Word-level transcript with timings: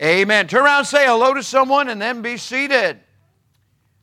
Amen. 0.00 0.46
Turn 0.46 0.64
around 0.64 0.84
say 0.84 1.06
hello 1.06 1.34
to 1.34 1.42
someone 1.42 1.88
and 1.88 2.00
then 2.00 2.22
be 2.22 2.36
seated. 2.36 3.00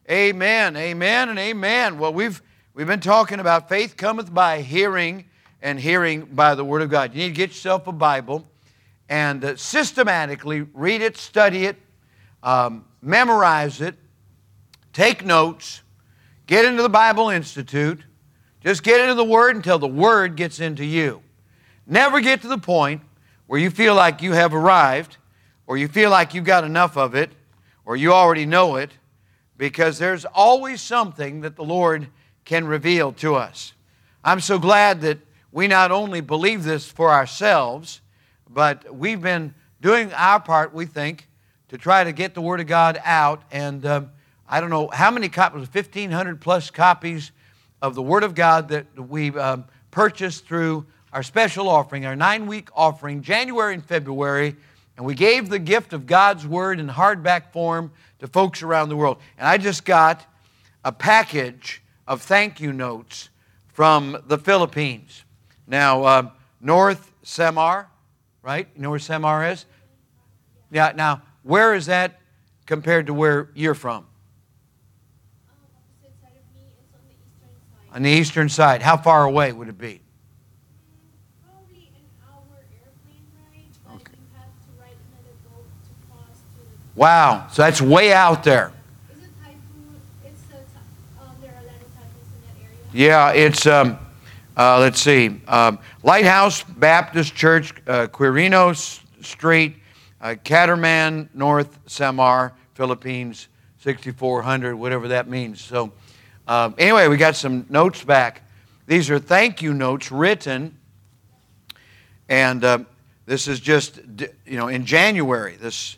Amen. 0.10 0.76
Amen 0.76 1.30
and 1.30 1.40
amen. 1.40 1.98
Well, 1.98 2.14
we've 2.14 2.42
we've 2.74 2.88
been 2.88 3.00
talking 3.00 3.40
about 3.40 3.70
faith 3.70 3.96
cometh 3.96 4.34
by 4.34 4.62
hearing 4.62 5.26
and 5.62 5.80
hearing 5.80 6.26
by 6.26 6.54
the 6.56 6.66
word 6.66 6.82
of 6.82 6.90
God. 6.90 7.14
You 7.14 7.24
need 7.24 7.30
to 7.30 7.36
get 7.36 7.50
yourself 7.52 7.88
a 7.88 7.94
Bible 7.94 8.46
and 9.08 9.44
uh, 9.44 9.56
systematically 9.56 10.62
read 10.74 11.02
it, 11.02 11.16
study 11.16 11.66
it, 11.66 11.78
um, 12.44 12.86
memorize 13.02 13.80
it, 13.80 13.96
take 14.92 15.24
notes, 15.26 15.82
get 16.46 16.66
into 16.66 16.82
the 16.82 16.90
Bible 16.90 17.30
Institute. 17.30 18.02
Just 18.66 18.82
get 18.82 19.00
into 19.00 19.14
the 19.14 19.24
Word 19.24 19.56
until 19.56 19.78
the 19.78 19.88
Word 19.88 20.36
gets 20.36 20.60
into 20.60 20.84
you. 20.84 21.22
Never 21.86 22.20
get 22.20 22.42
to 22.42 22.48
the 22.48 22.58
point 22.58 23.04
where 23.46 23.60
you 23.60 23.70
feel 23.70 23.94
like 23.94 24.24
you 24.24 24.32
have 24.34 24.56
arrived, 24.56 25.18
or 25.68 25.78
you 25.78 25.88
feel 25.88 26.10
like 26.10 26.34
you've 26.34 26.46
got 26.46 26.64
enough 26.64 26.98
of 26.98 27.16
it, 27.16 27.32
or 27.86 27.96
you 27.96 28.14
already 28.14 28.46
know 28.46 28.76
it, 28.76 28.92
because 29.58 29.98
there's 29.98 30.26
always 30.26 30.82
something 30.82 31.42
that 31.42 31.56
the 31.56 31.64
Lord 31.64 32.08
can 32.44 32.68
reveal 32.68 33.12
to 33.14 33.36
us. 33.36 33.74
I'm 34.24 34.40
so 34.40 34.60
glad 34.60 35.02
that 35.02 35.20
we 35.52 35.68
not 35.68 35.92
only 35.92 36.22
believe 36.22 36.64
this 36.64 36.86
for 36.86 37.12
ourselves, 37.12 38.02
but 38.50 38.94
we've 38.94 39.22
been 39.22 39.54
doing 39.82 40.12
our 40.14 40.40
part, 40.40 40.74
we 40.74 40.86
think, 40.86 41.28
to 41.70 41.78
try 41.78 42.04
to 42.04 42.12
get 42.12 42.34
the 42.34 42.42
Word 42.42 42.60
of 42.60 42.68
God 42.68 43.00
out. 43.04 43.44
And 43.52 43.86
um, 43.86 44.10
I 44.48 44.60
don't 44.62 44.70
know 44.70 44.90
how 44.92 45.12
many 45.12 45.30
copies, 45.30 45.68
1,500 45.74 46.42
plus 46.42 46.70
copies 46.72 47.32
of 47.82 47.96
the 47.96 48.02
Word 48.02 48.24
of 48.24 48.36
God 48.36 48.70
that 48.70 48.86
we 48.98 49.30
um, 49.32 49.66
purchased 49.92 50.46
through 50.46 50.86
our 51.14 51.24
special 51.24 51.70
offering, 51.70 52.06
our 52.06 52.16
nine 52.16 52.48
week 52.48 52.70
offering, 52.76 53.22
January 53.22 53.74
and 53.74 53.86
February. 53.86 54.56
And 54.98 55.06
we 55.06 55.14
gave 55.14 55.50
the 55.50 55.60
gift 55.60 55.94
of 55.94 56.06
God's 56.06 56.48
Word 56.48 56.80
in 56.80 56.88
hardback 56.88 57.52
form 57.52 57.92
to 58.20 58.28
folks 58.28 58.64
around 58.64 58.90
the 58.90 58.96
world. 58.96 59.18
And 59.38 59.48
I 59.48 59.58
just 59.58 59.84
got 59.84 60.26
a 60.84 60.92
package 60.92 61.82
of 62.08 62.22
thank 62.22 62.62
you 62.62 62.72
notes 62.72 63.30
from 63.74 64.24
the 64.28 64.38
Philippines. 64.38 65.24
Now, 65.68 66.04
uh, 66.04 66.30
North 66.62 67.12
Samar, 67.24 67.90
right? 68.42 68.68
You 68.76 68.82
know 68.82 68.90
where 68.90 69.00
Samar 69.00 69.50
is? 69.50 69.66
Yeah, 70.72 70.94
now, 70.96 71.22
where 71.44 71.74
is 71.74 71.88
that 71.88 72.22
compared 72.66 73.08
to 73.08 73.14
where 73.14 73.50
you're 73.54 73.76
from? 73.76 74.06
On 77.92 78.02
the 78.02 78.10
eastern 78.10 78.50
side. 78.50 78.82
How 78.82 78.98
far 78.98 79.26
away 79.26 79.52
would 79.54 79.70
it 79.70 79.78
be? 79.78 80.02
Wow, 86.96 87.48
so 87.52 87.62
that's 87.62 87.82
way 87.82 88.14
out 88.14 88.44
there. 88.44 88.72
Yeah, 92.94 93.34
it's, 93.34 93.66
um, 93.68 93.98
uh, 94.56 94.80
let's 94.80 95.02
see, 95.02 95.42
um, 95.50 95.80
Lighthouse 96.02 96.64
Baptist 96.64 97.36
Church, 97.36 97.74
uh, 97.88 98.08
Quirino 98.08 98.74
Street, 99.22 99.76
uh, 100.22 100.36
Catarman, 100.46 101.30
North 101.34 101.78
Samar, 101.88 102.54
Philippines, 102.74 103.50
6400, 103.80 104.76
whatever 104.76 105.10
that 105.10 105.28
means. 105.28 105.62
So, 105.62 105.92
um, 106.48 106.74
anyway, 106.78 107.10
we 107.10 107.18
got 107.18 107.36
some 107.36 107.66
notes 107.68 108.02
back. 108.02 108.44
These 108.88 109.10
are 109.10 109.20
thank 109.20 109.62
you 109.62 109.74
notes 109.74 110.10
written, 110.10 110.78
and 112.30 112.64
um, 112.64 112.88
this 113.26 113.50
is 113.50 113.60
just, 113.60 114.00
you 114.46 114.58
know, 114.58 114.70
in 114.70 114.86
January, 114.86 115.58
this, 115.58 115.98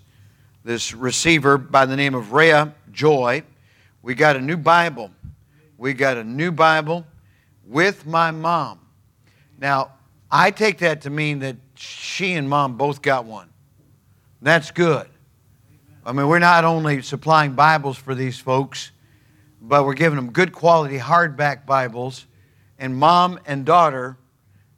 this 0.67 0.93
receiver 0.93 1.57
by 1.57 1.85
the 1.85 1.95
name 1.95 2.13
of 2.13 2.33
Rhea 2.33 2.75
Joy, 2.91 3.41
we 4.01 4.15
got 4.15 4.35
a 4.35 4.41
new 4.41 4.57
Bible. 4.57 5.11
We 5.77 5.93
got 5.93 6.17
a 6.17 6.25
new 6.25 6.51
Bible 6.51 7.07
with 7.65 8.05
my 8.05 8.31
mom. 8.31 8.81
Now, 9.57 9.93
I 10.29 10.51
take 10.51 10.79
that 10.79 11.03
to 11.03 11.09
mean 11.09 11.39
that 11.39 11.55
she 11.75 12.33
and 12.33 12.49
mom 12.49 12.75
both 12.75 13.01
got 13.01 13.23
one. 13.23 13.47
That's 14.41 14.71
good. 14.71 15.07
I 16.05 16.11
mean, 16.11 16.27
we're 16.27 16.39
not 16.39 16.65
only 16.65 17.01
supplying 17.01 17.53
Bibles 17.53 17.97
for 17.97 18.13
these 18.13 18.37
folks, 18.37 18.91
but 19.61 19.85
we're 19.85 19.93
giving 19.93 20.17
them 20.17 20.33
good 20.33 20.51
quality 20.51 20.97
hardback 20.97 21.65
Bibles, 21.65 22.27
and 22.77 22.93
mom 22.93 23.39
and 23.45 23.65
daughter 23.65 24.17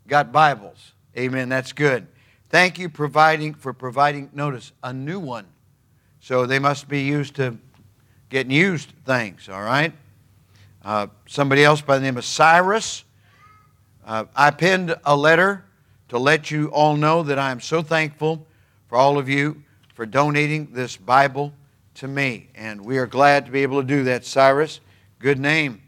got 0.05 0.31
Bibles. 0.31 0.93
Amen. 1.17 1.49
That's 1.49 1.73
good. 1.73 2.05
Thank 2.49 2.77
you 2.77 2.89
providing 2.89 3.55
for 3.55 3.73
providing 3.73 4.29
notice 4.33 4.71
a 4.83 4.93
new 4.93 5.19
one. 5.19 5.47
So 6.29 6.45
they 6.45 6.59
must 6.59 6.87
be 6.87 7.01
used 7.01 7.37
to 7.37 7.57
getting 8.29 8.51
used 8.51 8.93
things. 9.03 9.49
All 9.49 9.63
right. 9.63 9.91
Uh, 10.85 11.07
somebody 11.27 11.63
else 11.63 11.81
by 11.81 11.97
the 11.97 12.03
name 12.03 12.17
of 12.17 12.23
Cyrus. 12.23 13.03
Uh, 14.05 14.25
I 14.35 14.51
penned 14.51 14.95
a 15.05 15.17
letter 15.17 15.65
to 16.09 16.19
let 16.19 16.51
you 16.51 16.67
all 16.67 16.95
know 16.95 17.23
that 17.23 17.39
I 17.39 17.49
am 17.49 17.59
so 17.59 17.81
thankful 17.81 18.45
for 18.89 18.95
all 18.95 19.17
of 19.17 19.27
you 19.27 19.63
for 19.95 20.05
donating 20.05 20.67
this 20.71 20.97
Bible 20.97 21.51
to 21.95 22.07
me. 22.07 22.49
And 22.53 22.85
we 22.85 22.99
are 22.99 23.07
glad 23.07 23.47
to 23.47 23.51
be 23.51 23.63
able 23.63 23.81
to 23.81 23.87
do 23.87 24.03
that, 24.03 24.23
Cyrus. 24.23 24.81
Good 25.17 25.39
name. 25.39 25.81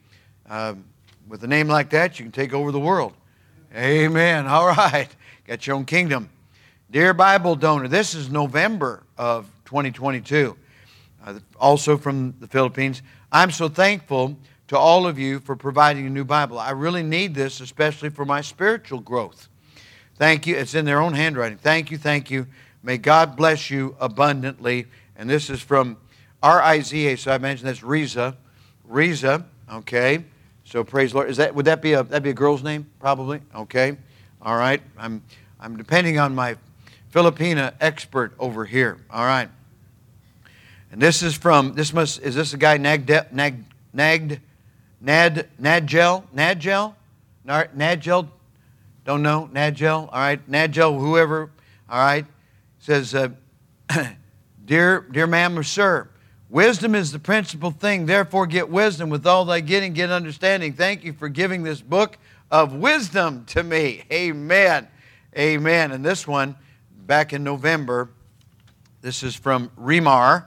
Um, 0.49 0.85
with 1.27 1.43
a 1.43 1.47
name 1.47 1.67
like 1.67 1.91
that, 1.91 2.17
you 2.17 2.25
can 2.25 2.31
take 2.31 2.51
over 2.51 2.71
the 2.71 2.79
world. 2.79 3.13
Amen. 3.75 4.47
All 4.47 4.69
right. 4.69 5.07
Got 5.45 5.67
your 5.67 5.75
own 5.75 5.85
kingdom. 5.85 6.31
Dear 6.89 7.13
Bible 7.13 7.55
donor, 7.55 7.87
this 7.87 8.15
is 8.15 8.31
November 8.31 9.03
of 9.21 9.45
2022, 9.65 10.57
uh, 11.23 11.39
also 11.59 11.95
from 11.95 12.33
the 12.39 12.47
Philippines. 12.47 13.03
I'm 13.31 13.51
so 13.51 13.69
thankful 13.69 14.35
to 14.67 14.75
all 14.75 15.05
of 15.05 15.19
you 15.19 15.39
for 15.39 15.55
providing 15.55 16.07
a 16.07 16.09
new 16.09 16.25
Bible. 16.25 16.57
I 16.57 16.71
really 16.71 17.03
need 17.03 17.35
this, 17.35 17.59
especially 17.61 18.09
for 18.09 18.25
my 18.25 18.41
spiritual 18.41 18.99
growth. 18.99 19.47
Thank 20.15 20.47
you. 20.47 20.55
It's 20.55 20.73
in 20.73 20.85
their 20.85 20.99
own 20.99 21.13
handwriting. 21.13 21.59
Thank 21.59 21.91
you, 21.91 21.99
thank 21.99 22.31
you. 22.31 22.47
May 22.81 22.97
God 22.97 23.35
bless 23.35 23.69
you 23.69 23.95
abundantly. 23.99 24.87
And 25.15 25.29
this 25.29 25.51
is 25.51 25.61
from 25.61 25.97
R-I-Z-A. 26.41 27.15
So 27.17 27.31
I 27.31 27.37
mentioned 27.37 27.69
that's 27.69 27.83
Riza. 27.83 28.35
Riza, 28.85 29.45
okay. 29.71 30.25
So 30.63 30.83
praise 30.83 31.13
Lord. 31.13 31.29
Is 31.29 31.37
that 31.37 31.53
would 31.53 31.65
that 31.65 31.83
be 31.83 31.93
a 31.93 32.01
that 32.05 32.23
be 32.23 32.31
a 32.31 32.33
girl's 32.33 32.63
name? 32.63 32.89
Probably. 32.99 33.39
Okay. 33.53 33.97
All 34.41 34.57
right. 34.57 34.81
I'm 34.97 35.21
I'm 35.59 35.77
depending 35.77 36.17
on 36.17 36.33
my 36.33 36.55
Filipina 37.11 37.73
expert 37.79 38.33
over 38.39 38.65
here. 38.65 38.97
All 39.09 39.25
right. 39.25 39.49
And 40.91 41.01
this 41.01 41.21
is 41.23 41.35
from 41.35 41.73
this 41.73 41.93
must 41.93 42.21
is 42.21 42.35
this 42.35 42.53
a 42.53 42.57
guy 42.57 42.77
Nagd 42.77 43.31
Nag 43.31 43.63
Nagd 43.95 44.39
Nad 44.99 45.47
Nadgel 45.59 46.23
Nadgel 46.35 46.95
Nadgel 47.45 48.29
don't 49.03 49.23
know. 49.23 49.49
Nadgel 49.51 50.09
all 50.11 50.19
right. 50.19 50.49
Nadgel 50.49 50.99
whoever. 50.99 51.49
All 51.89 51.99
right. 51.99 52.25
Says 52.79 53.15
uh, 53.15 53.29
dear 54.65 55.01
dear 55.01 55.27
ma'am 55.27 55.57
or 55.57 55.63
sir 55.63 56.07
wisdom 56.49 56.93
is 56.93 57.11
the 57.11 57.19
principal 57.19 57.71
thing. 57.71 58.05
Therefore 58.05 58.45
get 58.45 58.69
wisdom 58.69 59.09
with 59.09 59.25
all 59.25 59.45
thy 59.45 59.61
getting. 59.61 59.93
Get 59.93 60.11
understanding. 60.11 60.73
Thank 60.73 61.03
you 61.03 61.13
for 61.13 61.29
giving 61.29 61.63
this 61.63 61.81
book 61.81 62.17
of 62.51 62.73
wisdom 62.75 63.45
to 63.45 63.63
me. 63.63 64.03
Amen. 64.11 64.87
Amen. 65.37 65.91
And 65.91 66.05
this 66.05 66.27
one 66.27 66.55
back 67.05 67.33
in 67.33 67.43
November 67.43 68.09
this 69.01 69.23
is 69.23 69.35
from 69.35 69.71
Rimar 69.79 70.45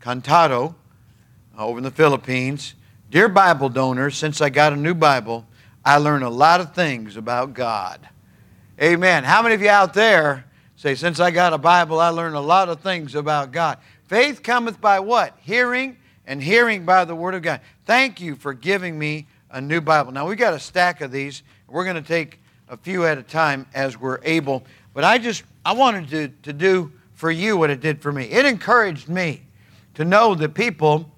Cantado 0.00 0.74
uh, 1.58 1.66
over 1.66 1.76
in 1.76 1.84
the 1.84 1.90
Philippines. 1.90 2.74
Dear 3.10 3.28
Bible 3.28 3.68
donor, 3.68 4.10
since 4.10 4.40
I 4.40 4.48
got 4.48 4.72
a 4.72 4.76
new 4.76 4.94
Bible, 4.94 5.46
I 5.84 5.98
learned 5.98 6.24
a 6.24 6.30
lot 6.30 6.62
of 6.62 6.74
things 6.74 7.18
about 7.18 7.52
God. 7.52 8.08
Amen. 8.80 9.24
How 9.24 9.42
many 9.42 9.54
of 9.54 9.60
you 9.60 9.68
out 9.68 9.92
there 9.92 10.46
say, 10.76 10.94
Since 10.94 11.20
I 11.20 11.30
got 11.30 11.52
a 11.52 11.58
Bible, 11.58 12.00
I 12.00 12.08
learned 12.08 12.34
a 12.34 12.40
lot 12.40 12.70
of 12.70 12.80
things 12.80 13.14
about 13.14 13.52
God? 13.52 13.76
Faith 14.04 14.42
cometh 14.42 14.80
by 14.80 14.98
what? 14.98 15.36
Hearing, 15.42 15.98
and 16.26 16.42
hearing 16.42 16.86
by 16.86 17.04
the 17.04 17.14
Word 17.14 17.34
of 17.34 17.42
God. 17.42 17.60
Thank 17.84 18.22
you 18.22 18.36
for 18.36 18.54
giving 18.54 18.98
me 18.98 19.26
a 19.50 19.60
new 19.60 19.82
Bible. 19.82 20.12
Now, 20.12 20.26
we've 20.26 20.38
got 20.38 20.54
a 20.54 20.58
stack 20.58 21.02
of 21.02 21.12
these. 21.12 21.42
We're 21.68 21.84
going 21.84 22.02
to 22.02 22.08
take 22.08 22.40
a 22.70 22.76
few 22.78 23.04
at 23.04 23.18
a 23.18 23.22
time 23.22 23.66
as 23.74 24.00
we're 24.00 24.20
able. 24.22 24.64
But 24.94 25.04
I 25.04 25.18
just, 25.18 25.44
I 25.64 25.72
wanted 25.72 26.08
to, 26.10 26.28
to 26.42 26.52
do 26.52 26.92
for 27.14 27.30
you 27.30 27.56
what 27.56 27.70
it 27.70 27.80
did 27.80 28.02
for 28.02 28.12
me. 28.12 28.24
It 28.24 28.44
encouraged 28.44 29.08
me 29.08 29.42
to 29.94 30.04
know 30.04 30.34
that 30.34 30.54
people, 30.54 31.10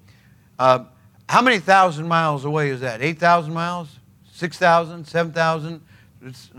uh, 0.59 0.85
how 1.27 1.41
many 1.41 1.59
thousand 1.59 2.07
miles 2.07 2.45
away 2.45 2.69
is 2.69 2.81
that? 2.81 3.01
8,000 3.01 3.53
miles? 3.53 3.99
6,000? 4.33 5.05
7,000? 5.05 5.81
It's 6.21 6.49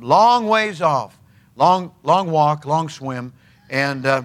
long 0.00 0.48
ways 0.48 0.80
off. 0.80 1.18
Long, 1.56 1.92
long 2.02 2.30
walk, 2.30 2.66
long 2.66 2.88
swim. 2.88 3.32
And 3.70 4.06
uh, 4.06 4.22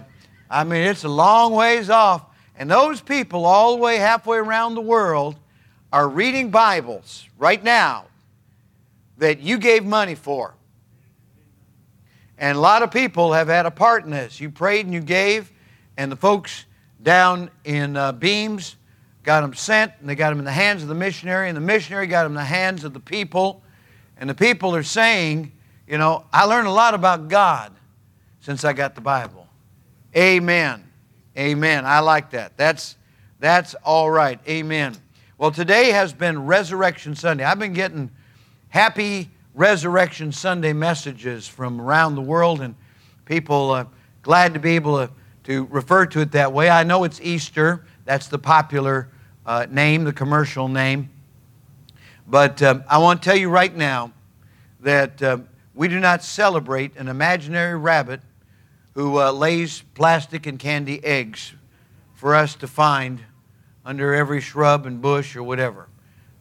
I 0.49 0.63
mean, 0.63 0.81
it's 0.81 1.03
a 1.03 1.09
long 1.09 1.53
ways 1.53 1.89
off. 1.89 2.25
And 2.57 2.69
those 2.69 3.01
people, 3.01 3.45
all 3.45 3.75
the 3.75 3.81
way 3.81 3.97
halfway 3.97 4.37
around 4.37 4.75
the 4.75 4.81
world, 4.81 5.35
are 5.91 6.07
reading 6.07 6.49
Bibles 6.51 7.27
right 7.37 7.63
now 7.63 8.05
that 9.17 9.39
you 9.39 9.57
gave 9.57 9.85
money 9.85 10.15
for. 10.15 10.53
And 12.39 12.57
a 12.57 12.61
lot 12.61 12.83
of 12.83 12.89
people 12.89 13.33
have 13.33 13.49
had 13.49 13.65
a 13.65 13.71
part 13.71 14.05
in 14.05 14.11
this. 14.11 14.39
You 14.39 14.49
prayed 14.49 14.85
and 14.85 14.93
you 14.93 15.01
gave, 15.01 15.51
and 15.97 16.09
the 16.09 16.15
folks 16.15 16.65
down 17.03 17.51
in 17.65 17.97
uh, 17.97 18.13
Beams 18.13 18.77
got 19.23 19.41
them 19.41 19.53
sent, 19.53 19.91
and 19.99 20.09
they 20.09 20.15
got 20.15 20.29
them 20.29 20.39
in 20.39 20.45
the 20.45 20.51
hands 20.51 20.81
of 20.81 20.87
the 20.87 20.95
missionary, 20.95 21.49
and 21.49 21.57
the 21.57 21.61
missionary 21.61 22.07
got 22.07 22.23
them 22.23 22.31
in 22.31 22.37
the 22.37 22.43
hands 22.43 22.85
of 22.85 22.93
the 22.93 22.99
people. 22.99 23.61
And 24.17 24.29
the 24.29 24.33
people 24.33 24.73
are 24.73 24.83
saying, 24.83 25.51
you 25.85 25.97
know, 25.97 26.25
I 26.31 26.45
learned 26.45 26.67
a 26.67 26.71
lot 26.71 26.93
about 26.93 27.27
God 27.27 27.73
since 28.39 28.63
I 28.63 28.71
got 28.71 28.95
the 28.95 29.01
Bible. 29.01 29.45
Amen. 30.15 30.83
Amen. 31.37 31.85
I 31.85 31.99
like 31.99 32.31
that. 32.31 32.55
That's 32.55 32.95
that's 33.39 33.75
all 33.83 34.09
right. 34.09 34.39
Amen. 34.47 34.95
Well, 35.37 35.51
today 35.51 35.91
has 35.91 36.13
been 36.13 36.45
Resurrection 36.45 37.15
Sunday. 37.15 37.43
I've 37.43 37.59
been 37.59 37.73
getting 37.73 38.11
happy 38.69 39.29
Resurrection 39.59 40.31
Sunday 40.31 40.71
messages 40.71 41.45
from 41.45 41.81
around 41.81 42.15
the 42.15 42.21
world, 42.21 42.61
and 42.61 42.75
people 43.25 43.71
uh, 43.71 43.85
glad 44.21 44.53
to 44.53 44.59
be 44.61 44.77
able 44.77 45.05
to, 45.05 45.11
to 45.43 45.65
refer 45.65 46.05
to 46.05 46.21
it 46.21 46.31
that 46.31 46.53
way. 46.53 46.69
I 46.69 46.83
know 46.83 47.03
it's 47.03 47.19
Easter. 47.19 47.83
That's 48.05 48.29
the 48.29 48.39
popular 48.39 49.09
uh, 49.45 49.67
name, 49.69 50.05
the 50.05 50.13
commercial 50.13 50.69
name. 50.69 51.09
But 52.25 52.61
um, 52.61 52.85
I 52.87 52.99
want 52.99 53.21
to 53.21 53.29
tell 53.29 53.35
you 53.35 53.49
right 53.49 53.75
now 53.75 54.13
that 54.79 55.21
uh, 55.21 55.39
we 55.75 55.89
do 55.89 55.99
not 55.99 56.23
celebrate 56.23 56.95
an 56.95 57.09
imaginary 57.09 57.77
rabbit 57.77 58.21
who 58.93 59.19
uh, 59.19 59.33
lays 59.33 59.83
plastic 59.93 60.45
and 60.45 60.57
candy 60.57 61.03
eggs 61.03 61.51
for 62.13 62.33
us 62.33 62.55
to 62.55 62.65
find 62.65 63.19
under 63.83 64.13
every 64.13 64.39
shrub 64.39 64.85
and 64.85 65.01
bush 65.01 65.35
or 65.35 65.43
whatever. 65.43 65.89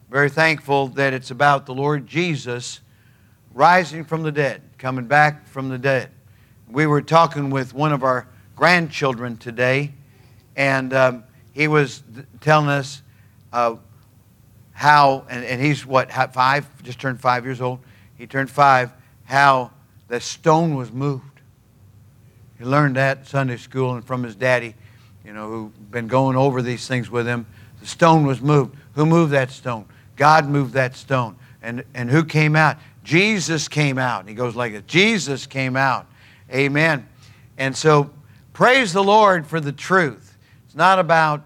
Very 0.09 0.29
thankful 0.29 0.87
that 0.87 1.11
it's 1.11 1.31
about 1.31 1.65
the 1.65 1.73
Lord 1.73 2.07
Jesus 2.07 2.79
rising 3.59 4.05
from 4.05 4.23
the 4.23 4.31
dead, 4.31 4.61
coming 4.77 5.05
back 5.05 5.45
from 5.45 5.67
the 5.67 5.77
dead. 5.77 6.09
We 6.71 6.87
were 6.87 7.01
talking 7.01 7.49
with 7.49 7.73
one 7.73 7.91
of 7.91 8.03
our 8.03 8.25
grandchildren 8.55 9.35
today, 9.35 9.91
and 10.55 10.93
um, 10.93 11.25
he 11.51 11.67
was 11.67 12.01
telling 12.39 12.69
us 12.69 13.01
uh, 13.51 13.75
how, 14.71 15.25
and, 15.29 15.43
and 15.43 15.61
he's 15.61 15.85
what, 15.85 16.09
five, 16.31 16.83
just 16.83 17.01
turned 17.01 17.19
five 17.19 17.43
years 17.43 17.59
old. 17.59 17.79
He 18.17 18.27
turned 18.27 18.49
five, 18.49 18.93
how 19.25 19.71
the 20.07 20.21
stone 20.21 20.75
was 20.75 20.93
moved. 20.93 21.41
He 22.59 22.63
learned 22.63 22.95
that 22.95 23.27
Sunday 23.27 23.57
school 23.57 23.95
and 23.95 24.05
from 24.05 24.23
his 24.23 24.35
daddy, 24.35 24.73
you 25.25 25.33
know, 25.33 25.49
who'd 25.49 25.91
been 25.91 26.07
going 26.07 26.37
over 26.37 26.61
these 26.61 26.87
things 26.87 27.11
with 27.11 27.27
him. 27.27 27.45
The 27.81 27.87
stone 27.87 28.25
was 28.25 28.39
moved. 28.39 28.77
Who 28.93 29.05
moved 29.05 29.33
that 29.33 29.51
stone? 29.51 29.83
God 30.15 30.47
moved 30.47 30.75
that 30.75 30.95
stone. 30.95 31.35
And, 31.61 31.83
and 31.93 32.09
who 32.09 32.23
came 32.23 32.55
out? 32.55 32.77
Jesus 33.09 33.67
came 33.67 33.97
out. 33.97 34.27
He 34.27 34.35
goes 34.35 34.55
like 34.55 34.71
this 34.71 34.83
Jesus 34.85 35.47
came 35.47 35.75
out. 35.75 36.05
Amen. 36.53 37.09
And 37.57 37.75
so 37.75 38.11
praise 38.53 38.93
the 38.93 39.03
Lord 39.03 39.47
for 39.47 39.59
the 39.59 39.71
truth. 39.71 40.37
It's 40.67 40.75
not 40.75 40.99
about 40.99 41.41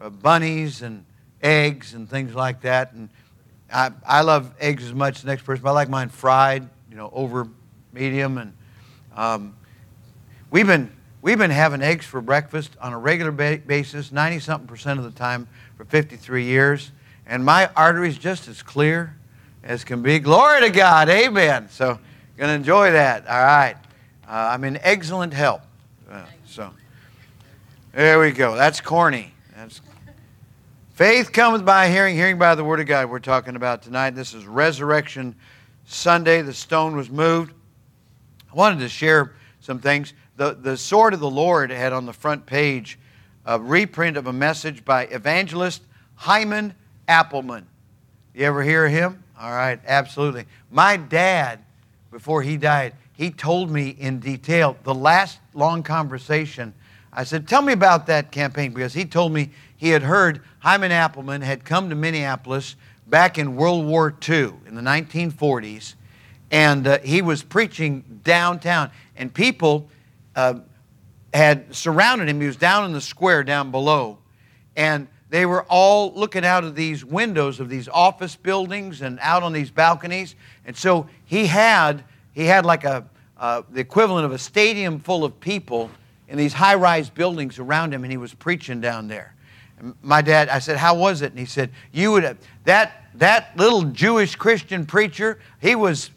uh, 0.00 0.08
bunnies 0.08 0.80
and 0.80 1.04
eggs 1.42 1.92
and 1.92 2.08
things 2.08 2.34
like 2.34 2.62
that. 2.62 2.94
And 2.94 3.10
I, 3.70 3.90
I 4.06 4.22
love 4.22 4.54
eggs 4.58 4.82
as 4.82 4.94
much 4.94 5.16
as 5.16 5.22
the 5.24 5.28
next 5.28 5.42
person, 5.42 5.62
but 5.62 5.68
I 5.68 5.72
like 5.74 5.90
mine 5.90 6.08
fried, 6.08 6.66
you 6.88 6.96
know, 6.96 7.10
over 7.12 7.48
medium. 7.92 8.38
And 8.38 8.54
um, 9.14 9.54
we've 10.50 10.66
been 10.66 10.90
we've 11.20 11.36
been 11.36 11.50
having 11.50 11.82
eggs 11.82 12.06
for 12.06 12.22
breakfast 12.22 12.78
on 12.80 12.94
a 12.94 12.98
regular 12.98 13.30
ba- 13.30 13.60
basis, 13.66 14.10
90 14.10 14.40
something 14.40 14.66
percent 14.66 14.98
of 14.98 15.04
the 15.04 15.10
time 15.10 15.48
for 15.76 15.84
53 15.84 16.44
years. 16.44 16.92
And 17.26 17.44
my 17.44 17.68
arteries 17.76 18.16
just 18.16 18.48
as 18.48 18.62
clear 18.62 19.16
as 19.64 19.82
can 19.82 20.02
be. 20.02 20.18
Glory 20.18 20.60
to 20.60 20.70
God. 20.70 21.08
Amen. 21.08 21.68
So, 21.70 21.98
going 22.36 22.48
to 22.48 22.54
enjoy 22.54 22.92
that. 22.92 23.26
All 23.26 23.42
right. 23.42 23.76
Uh, 24.28 24.50
I'm 24.52 24.62
in 24.64 24.78
excellent 24.82 25.32
health. 25.32 25.66
Uh, 26.08 26.22
so, 26.46 26.70
there 27.92 28.20
we 28.20 28.30
go. 28.30 28.54
That's 28.54 28.80
corny. 28.80 29.32
That's 29.56 29.80
faith 30.92 31.32
comes 31.32 31.62
by 31.62 31.88
hearing, 31.88 32.14
hearing 32.14 32.38
by 32.38 32.54
the 32.54 32.62
word 32.62 32.80
of 32.80 32.86
God. 32.86 33.10
We're 33.10 33.18
talking 33.18 33.56
about 33.56 33.82
tonight. 33.82 34.10
This 34.10 34.34
is 34.34 34.46
Resurrection 34.46 35.34
Sunday. 35.86 36.42
The 36.42 36.54
stone 36.54 36.94
was 36.94 37.10
moved. 37.10 37.52
I 38.52 38.54
wanted 38.54 38.80
to 38.80 38.88
share 38.88 39.32
some 39.60 39.78
things. 39.78 40.12
The, 40.36 40.54
the 40.54 40.76
Sword 40.76 41.14
of 41.14 41.20
the 41.20 41.30
Lord 41.30 41.70
had 41.70 41.92
on 41.92 42.04
the 42.04 42.12
front 42.12 42.44
page 42.44 42.98
a 43.46 43.58
reprint 43.58 44.16
of 44.16 44.26
a 44.26 44.32
message 44.32 44.84
by 44.84 45.04
evangelist 45.06 45.82
Hyman 46.16 46.74
Appleman. 47.08 47.64
You 48.34 48.44
ever 48.44 48.62
hear 48.62 48.88
him? 48.88 49.23
All 49.44 49.52
right, 49.52 49.78
absolutely. 49.86 50.46
My 50.70 50.96
dad, 50.96 51.58
before 52.10 52.40
he 52.40 52.56
died, 52.56 52.94
he 53.12 53.30
told 53.30 53.70
me 53.70 53.90
in 53.90 54.18
detail 54.18 54.74
the 54.84 54.94
last 54.94 55.38
long 55.52 55.82
conversation. 55.82 56.72
I 57.12 57.24
said, 57.24 57.46
Tell 57.46 57.60
me 57.60 57.74
about 57.74 58.06
that 58.06 58.32
campaign 58.32 58.72
because 58.72 58.94
he 58.94 59.04
told 59.04 59.32
me 59.32 59.50
he 59.76 59.90
had 59.90 60.02
heard 60.02 60.40
Hyman 60.60 60.92
Appleman 60.92 61.42
had 61.42 61.62
come 61.62 61.90
to 61.90 61.94
Minneapolis 61.94 62.76
back 63.06 63.36
in 63.36 63.54
World 63.54 63.84
War 63.84 64.14
II 64.26 64.54
in 64.66 64.76
the 64.76 64.80
1940s, 64.80 65.94
and 66.50 66.86
uh, 66.86 66.98
he 67.00 67.20
was 67.20 67.42
preaching 67.42 68.20
downtown, 68.24 68.90
and 69.14 69.32
people 69.32 69.90
uh, 70.36 70.54
had 71.34 71.74
surrounded 71.74 72.30
him. 72.30 72.40
He 72.40 72.46
was 72.46 72.56
down 72.56 72.86
in 72.86 72.92
the 72.94 73.00
square 73.02 73.44
down 73.44 73.70
below, 73.70 74.16
and 74.74 75.06
they 75.30 75.46
were 75.46 75.64
all 75.68 76.12
looking 76.14 76.44
out 76.44 76.64
of 76.64 76.74
these 76.74 77.04
windows 77.04 77.60
of 77.60 77.68
these 77.68 77.88
office 77.88 78.36
buildings 78.36 79.02
and 79.02 79.18
out 79.20 79.42
on 79.42 79.52
these 79.52 79.70
balconies. 79.70 80.36
And 80.64 80.76
so 80.76 81.08
he 81.24 81.46
had, 81.46 82.04
he 82.32 82.44
had 82.44 82.64
like 82.64 82.84
a, 82.84 83.04
uh, 83.36 83.62
the 83.70 83.80
equivalent 83.80 84.26
of 84.26 84.32
a 84.32 84.38
stadium 84.38 85.00
full 85.00 85.24
of 85.24 85.40
people 85.40 85.90
in 86.28 86.38
these 86.38 86.52
high 86.52 86.74
rise 86.74 87.10
buildings 87.10 87.58
around 87.58 87.92
him, 87.92 88.04
and 88.04 88.10
he 88.10 88.16
was 88.16 88.32
preaching 88.34 88.80
down 88.80 89.08
there. 89.08 89.34
And 89.78 89.94
my 90.02 90.22
dad, 90.22 90.48
I 90.48 90.58
said, 90.58 90.76
How 90.76 90.94
was 90.94 91.22
it? 91.22 91.32
And 91.32 91.38
he 91.38 91.46
said, 91.46 91.70
You 91.92 92.12
would 92.12 92.24
have, 92.24 92.38
that, 92.64 93.04
that 93.14 93.56
little 93.56 93.82
Jewish 93.82 94.36
Christian 94.36 94.86
preacher, 94.86 95.38
he 95.60 95.74
was 95.74 96.10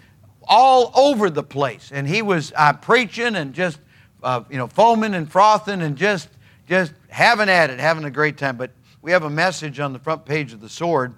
all 0.48 0.92
over 0.96 1.30
the 1.30 1.44
place. 1.44 1.92
And 1.92 2.08
he 2.08 2.22
was 2.22 2.54
uh, 2.56 2.74
preaching 2.74 3.36
and 3.36 3.54
just, 3.54 3.80
uh, 4.24 4.44
you 4.50 4.58
know, 4.58 4.68
foaming 4.68 5.14
and 5.14 5.30
frothing 5.30 5.82
and 5.82 5.98
just, 5.98 6.30
just 6.68 6.94
having 7.10 7.50
at 7.50 7.70
it, 7.70 7.80
having 7.80 8.06
a 8.06 8.12
great 8.12 8.38
time. 8.38 8.58
But 8.58 8.72
we 9.08 9.14
have 9.14 9.24
a 9.24 9.30
message 9.30 9.80
on 9.80 9.94
the 9.94 10.00
front 10.00 10.26
page 10.26 10.52
of 10.52 10.60
the 10.60 10.68
sword 10.68 11.14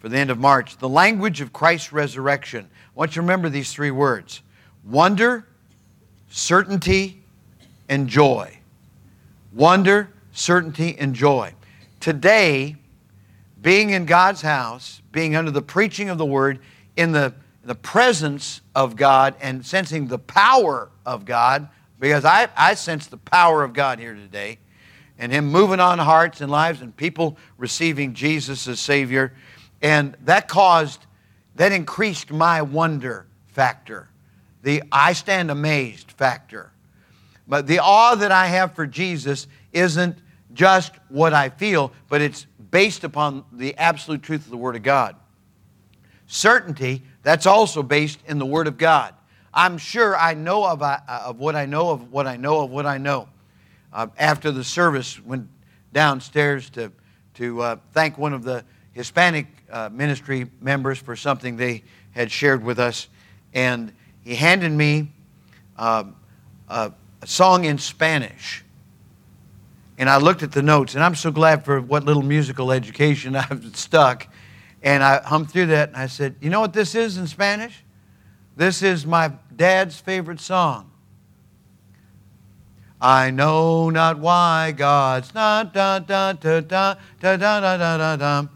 for 0.00 0.08
the 0.08 0.18
end 0.18 0.28
of 0.28 0.40
March. 0.40 0.76
The 0.78 0.88
language 0.88 1.40
of 1.40 1.52
Christ's 1.52 1.92
resurrection. 1.92 2.68
I 2.68 2.98
want 2.98 3.12
you 3.12 3.14
to 3.14 3.20
remember 3.20 3.48
these 3.48 3.72
three 3.72 3.92
words 3.92 4.42
wonder, 4.82 5.46
certainty, 6.28 7.22
and 7.88 8.08
joy. 8.08 8.58
Wonder, 9.52 10.10
certainty, 10.32 10.96
and 10.98 11.14
joy. 11.14 11.54
Today, 12.00 12.74
being 13.62 13.90
in 13.90 14.04
God's 14.04 14.42
house, 14.42 15.00
being 15.12 15.36
under 15.36 15.52
the 15.52 15.62
preaching 15.62 16.08
of 16.08 16.18
the 16.18 16.26
word, 16.26 16.58
in 16.96 17.12
the, 17.12 17.34
the 17.62 17.76
presence 17.76 18.62
of 18.74 18.96
God, 18.96 19.36
and 19.40 19.64
sensing 19.64 20.08
the 20.08 20.18
power 20.18 20.90
of 21.06 21.24
God, 21.24 21.68
because 22.00 22.24
I, 22.24 22.48
I 22.56 22.74
sense 22.74 23.06
the 23.06 23.16
power 23.16 23.62
of 23.62 23.74
God 23.74 24.00
here 24.00 24.14
today 24.14 24.58
and 25.18 25.32
Him 25.32 25.46
moving 25.46 25.80
on 25.80 25.98
hearts 25.98 26.40
and 26.40 26.50
lives 26.50 26.80
and 26.80 26.96
people 26.96 27.36
receiving 27.58 28.14
Jesus 28.14 28.66
as 28.66 28.80
Savior. 28.80 29.32
And 29.82 30.16
that 30.24 30.48
caused, 30.48 31.06
that 31.56 31.72
increased 31.72 32.30
my 32.30 32.62
wonder 32.62 33.26
factor, 33.48 34.08
the 34.62 34.82
I 34.90 35.12
stand 35.12 35.50
amazed 35.50 36.10
factor. 36.12 36.72
But 37.46 37.66
the 37.66 37.80
awe 37.80 38.14
that 38.14 38.32
I 38.32 38.46
have 38.46 38.74
for 38.74 38.86
Jesus 38.86 39.46
isn't 39.72 40.16
just 40.54 40.94
what 41.08 41.34
I 41.34 41.50
feel, 41.50 41.92
but 42.08 42.22
it's 42.22 42.46
based 42.70 43.04
upon 43.04 43.44
the 43.52 43.76
absolute 43.76 44.22
truth 44.22 44.44
of 44.44 44.50
the 44.50 44.56
Word 44.56 44.76
of 44.76 44.82
God. 44.82 45.16
Certainty, 46.26 47.02
that's 47.22 47.46
also 47.46 47.82
based 47.82 48.20
in 48.26 48.38
the 48.38 48.46
Word 48.46 48.66
of 48.66 48.78
God. 48.78 49.14
I'm 49.52 49.78
sure 49.78 50.16
I 50.16 50.34
know 50.34 50.64
of, 50.64 50.82
uh, 50.82 50.98
of 51.08 51.38
what 51.38 51.54
I 51.54 51.66
know 51.66 51.90
of 51.90 52.10
what 52.10 52.26
I 52.26 52.36
know 52.36 52.62
of 52.62 52.70
what 52.70 52.86
I 52.86 52.98
know 52.98 53.28
uh, 53.94 54.08
after 54.18 54.50
the 54.50 54.64
service, 54.64 55.20
went 55.24 55.48
downstairs 55.92 56.68
to, 56.70 56.90
to 57.34 57.62
uh, 57.62 57.76
thank 57.92 58.18
one 58.18 58.34
of 58.34 58.42
the 58.42 58.64
Hispanic 58.92 59.46
uh, 59.70 59.88
ministry 59.90 60.50
members 60.60 60.98
for 60.98 61.14
something 61.14 61.56
they 61.56 61.84
had 62.10 62.30
shared 62.30 62.62
with 62.62 62.78
us. 62.78 63.08
And 63.54 63.92
he 64.24 64.34
handed 64.34 64.72
me 64.72 65.12
um, 65.78 66.16
a, 66.68 66.92
a 67.22 67.26
song 67.26 67.64
in 67.64 67.78
Spanish. 67.78 68.64
And 69.96 70.10
I 70.10 70.16
looked 70.18 70.42
at 70.42 70.50
the 70.50 70.62
notes, 70.62 70.96
and 70.96 71.04
I'm 71.04 71.14
so 71.14 71.30
glad 71.30 71.64
for 71.64 71.80
what 71.80 72.02
little 72.04 72.22
musical 72.22 72.72
education 72.72 73.36
I've 73.36 73.76
stuck. 73.76 74.26
And 74.82 75.04
I 75.04 75.22
hummed 75.22 75.50
through 75.52 75.66
that, 75.66 75.90
and 75.90 75.96
I 75.96 76.08
said, 76.08 76.34
You 76.40 76.50
know 76.50 76.60
what 76.60 76.72
this 76.72 76.96
is 76.96 77.16
in 77.16 77.28
Spanish? 77.28 77.84
This 78.56 78.82
is 78.82 79.06
my 79.06 79.32
dad's 79.54 79.98
favorite 80.00 80.40
song. 80.40 80.90
I 83.04 83.30
know 83.30 83.90
not 83.90 84.18
why 84.18 84.72
God's 84.72 85.34
not 85.34 85.74
da 85.74 85.98
da 85.98 86.32
da 86.32 86.60
da 86.62 86.94
da 87.20 87.36
da 87.36 87.36
da 87.36 87.76
da 87.76 87.96
da 87.98 88.16
da. 88.16 88.46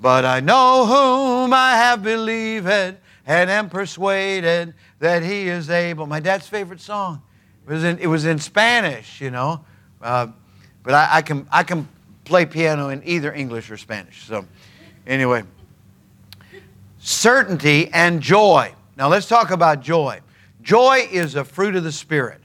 But 0.00 0.24
I 0.24 0.40
know 0.40 0.86
whom 0.86 1.52
I 1.52 1.76
have 1.76 2.02
believed 2.02 2.66
and 2.66 2.96
am 3.26 3.68
persuaded 3.68 4.72
that 5.00 5.22
he 5.22 5.48
is 5.48 5.68
able. 5.68 6.06
My 6.06 6.18
dad's 6.18 6.48
favorite 6.48 6.80
song. 6.80 7.20
It 7.66 7.70
was 7.70 7.84
in, 7.84 7.98
it 7.98 8.06
was 8.06 8.24
in 8.24 8.38
Spanish, 8.38 9.20
you 9.20 9.30
know. 9.30 9.62
Uh, 10.00 10.28
but 10.82 10.94
I, 10.94 11.16
I, 11.16 11.22
can, 11.22 11.46
I 11.52 11.62
can 11.62 11.86
play 12.24 12.46
piano 12.46 12.88
in 12.88 13.02
either 13.04 13.34
English 13.34 13.70
or 13.70 13.76
Spanish. 13.76 14.24
So, 14.24 14.46
anyway, 15.06 15.42
certainty 17.00 17.90
and 17.92 18.22
joy. 18.22 18.72
Now, 18.96 19.08
let's 19.08 19.28
talk 19.28 19.50
about 19.50 19.82
joy. 19.82 20.20
Joy 20.62 21.06
is 21.12 21.34
a 21.34 21.44
fruit 21.44 21.76
of 21.76 21.84
the 21.84 21.92
Spirit. 21.92 22.40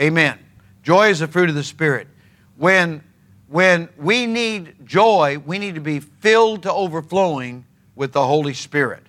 Amen. 0.00 0.38
Joy 0.82 1.10
is 1.10 1.20
a 1.20 1.28
fruit 1.28 1.48
of 1.48 1.54
the 1.54 1.62
Spirit. 1.62 2.08
When, 2.56 3.02
when 3.48 3.88
we 3.96 4.26
need 4.26 4.86
joy, 4.86 5.38
we 5.44 5.58
need 5.58 5.74
to 5.74 5.80
be 5.80 6.00
filled 6.00 6.62
to 6.62 6.72
overflowing 6.72 7.66
with 7.94 8.12
the 8.12 8.26
Holy 8.26 8.54
Spirit 8.54 9.04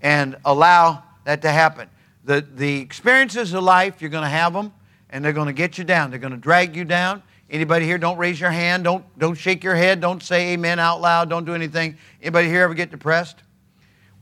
and 0.00 0.36
allow 0.44 1.02
that 1.24 1.42
to 1.42 1.50
happen. 1.50 1.88
The, 2.24 2.46
the 2.54 2.80
experiences 2.80 3.52
of 3.54 3.64
life, 3.64 4.00
you're 4.00 4.10
going 4.10 4.24
to 4.24 4.28
have 4.28 4.52
them, 4.52 4.72
and 5.10 5.24
they're 5.24 5.32
going 5.32 5.46
to 5.46 5.52
get 5.52 5.78
you 5.78 5.84
down. 5.84 6.10
They're 6.10 6.18
going 6.18 6.32
to 6.32 6.38
drag 6.38 6.76
you 6.76 6.84
down. 6.84 7.22
Anybody 7.50 7.84
here, 7.84 7.98
don't 7.98 8.16
raise 8.16 8.40
your 8.40 8.50
hand. 8.50 8.84
Don't, 8.84 9.04
don't 9.18 9.34
shake 9.34 9.64
your 9.64 9.74
head. 9.74 10.00
Don't 10.00 10.22
say 10.22 10.52
amen 10.52 10.78
out 10.78 11.00
loud. 11.00 11.28
Don't 11.28 11.44
do 11.44 11.54
anything. 11.54 11.98
Anybody 12.20 12.48
here 12.48 12.62
ever 12.62 12.74
get 12.74 12.90
depressed? 12.90 13.36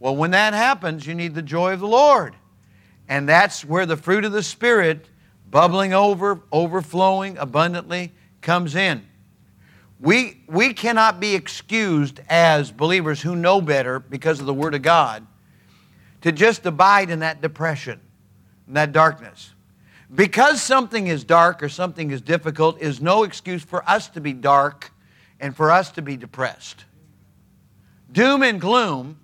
Well, 0.01 0.17
when 0.17 0.31
that 0.33 0.55
happens, 0.55 1.07
you 1.07 1.15
need 1.15 1.35
the 1.35 1.43
joy 1.43 1.75
of 1.75 1.81
the 1.81 1.87
Lord. 1.87 2.35
And 3.09 3.29
that's 3.29 3.65
where 3.65 3.87
the 3.87 3.97
fruit 3.97 4.25
of 4.25 4.33
the 4.33 4.43
Spirit, 4.43 5.09
bubbling 5.51 5.93
over, 5.93 6.41
overflowing 6.53 7.37
abundantly, 7.39 8.13
comes 8.41 8.75
in. 8.75 9.07
We, 10.01 10.41
we 10.47 10.73
cannot 10.73 11.21
be 11.21 11.35
excused 11.35 12.21
as 12.29 12.71
believers 12.71 13.21
who 13.21 13.37
know 13.37 13.61
better 13.61 13.99
because 14.01 14.41
of 14.41 14.47
the 14.47 14.55
Word 14.55 14.75
of 14.75 14.83
God 14.83 15.27
to 16.23 16.33
just 16.33 16.65
abide 16.65 17.11
in 17.11 17.21
that 17.21 17.43
depression, 17.43 18.01
in 18.67 18.75
that 18.75 18.93
darkness. 18.93 19.53
Because 20.15 20.61
something 20.63 21.07
is 21.07 21.23
dark 21.23 21.63
or 21.63 21.69
something 21.69 22.11
is 22.11 22.21
difficult 22.21 22.81
is 22.81 23.01
no 23.01 23.23
excuse 23.25 23.63
for 23.63 23.89
us 23.89 24.09
to 24.11 24.21
be 24.21 24.33
dark 24.33 24.91
and 25.39 25.55
for 25.55 25.71
us 25.71 25.91
to 25.93 26.03
be 26.03 26.17
depressed. 26.17 26.85
Doom 28.11 28.43
and 28.43 28.61
gloom 28.61 29.19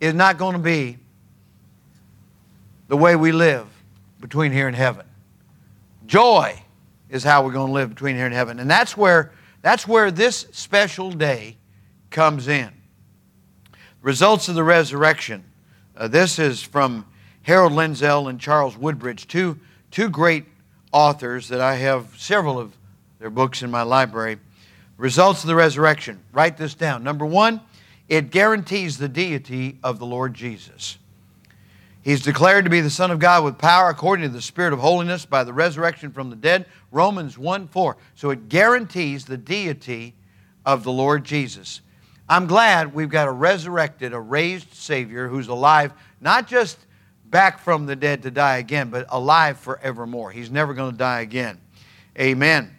is 0.00 0.14
not 0.14 0.36
going 0.36 0.52
to 0.52 0.58
be 0.58 0.98
the 2.88 2.96
way 2.96 3.16
we 3.16 3.32
live 3.32 3.66
between 4.24 4.52
here 4.52 4.66
and 4.66 4.74
heaven. 4.74 5.04
Joy 6.06 6.58
is 7.10 7.22
how 7.22 7.44
we're 7.44 7.52
going 7.52 7.66
to 7.66 7.74
live 7.74 7.90
between 7.90 8.16
here 8.16 8.24
and 8.24 8.34
heaven. 8.34 8.58
And 8.58 8.70
that's 8.70 8.96
where, 8.96 9.32
that's 9.60 9.86
where 9.86 10.10
this 10.10 10.46
special 10.50 11.10
day 11.12 11.58
comes 12.08 12.48
in. 12.48 12.70
Results 14.00 14.48
of 14.48 14.54
the 14.54 14.64
resurrection. 14.64 15.44
Uh, 15.94 16.08
this 16.08 16.38
is 16.38 16.62
from 16.62 17.04
Harold 17.42 17.72
Lindsell 17.72 18.30
and 18.30 18.40
Charles 18.40 18.78
Woodbridge, 18.78 19.28
two, 19.28 19.58
two 19.90 20.08
great 20.08 20.46
authors 20.90 21.48
that 21.48 21.60
I 21.60 21.74
have 21.74 22.06
several 22.16 22.58
of 22.58 22.74
their 23.18 23.28
books 23.28 23.60
in 23.60 23.70
my 23.70 23.82
library. 23.82 24.38
Results 24.96 25.42
of 25.42 25.48
the 25.48 25.54
resurrection. 25.54 26.18
Write 26.32 26.56
this 26.56 26.72
down. 26.72 27.04
Number 27.04 27.26
one, 27.26 27.60
it 28.08 28.30
guarantees 28.30 28.96
the 28.96 29.08
deity 29.10 29.76
of 29.84 29.98
the 29.98 30.06
Lord 30.06 30.32
Jesus. 30.32 30.96
He's 32.04 32.22
declared 32.22 32.64
to 32.64 32.70
be 32.70 32.82
the 32.82 32.90
Son 32.90 33.10
of 33.10 33.18
God 33.18 33.44
with 33.44 33.56
power 33.56 33.88
according 33.88 34.28
to 34.28 34.32
the 34.32 34.42
Spirit 34.42 34.74
of 34.74 34.78
holiness 34.78 35.24
by 35.24 35.42
the 35.42 35.54
resurrection 35.54 36.12
from 36.12 36.28
the 36.28 36.36
dead. 36.36 36.66
Romans 36.92 37.38
1 37.38 37.66
4. 37.66 37.96
So 38.14 38.28
it 38.28 38.50
guarantees 38.50 39.24
the 39.24 39.38
deity 39.38 40.14
of 40.66 40.84
the 40.84 40.92
Lord 40.92 41.24
Jesus. 41.24 41.80
I'm 42.28 42.46
glad 42.46 42.94
we've 42.94 43.08
got 43.08 43.26
a 43.26 43.32
resurrected, 43.32 44.12
a 44.12 44.20
raised 44.20 44.74
Savior 44.74 45.28
who's 45.28 45.48
alive, 45.48 45.94
not 46.20 46.46
just 46.46 46.78
back 47.24 47.58
from 47.58 47.86
the 47.86 47.96
dead 47.96 48.22
to 48.24 48.30
die 48.30 48.58
again, 48.58 48.90
but 48.90 49.06
alive 49.08 49.58
forevermore. 49.58 50.30
He's 50.30 50.50
never 50.50 50.74
going 50.74 50.92
to 50.92 50.98
die 50.98 51.22
again. 51.22 51.58
Amen. 52.20 52.70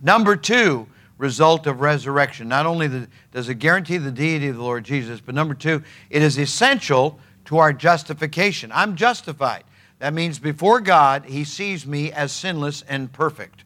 Number 0.00 0.36
two, 0.36 0.86
result 1.18 1.66
of 1.66 1.82
resurrection. 1.82 2.48
Not 2.48 2.64
only 2.64 3.06
does 3.30 3.50
it 3.50 3.56
guarantee 3.56 3.98
the 3.98 4.10
deity 4.10 4.48
of 4.48 4.56
the 4.56 4.62
Lord 4.62 4.84
Jesus, 4.84 5.20
but 5.20 5.34
number 5.34 5.52
two, 5.52 5.82
it 6.08 6.22
is 6.22 6.38
essential 6.38 7.20
to 7.48 7.56
our 7.56 7.72
justification. 7.72 8.70
I'm 8.74 8.94
justified. 8.94 9.64
That 10.00 10.12
means 10.12 10.38
before 10.38 10.80
God, 10.80 11.24
He 11.24 11.44
sees 11.44 11.86
me 11.86 12.12
as 12.12 12.30
sinless 12.30 12.84
and 12.86 13.10
perfect. 13.10 13.64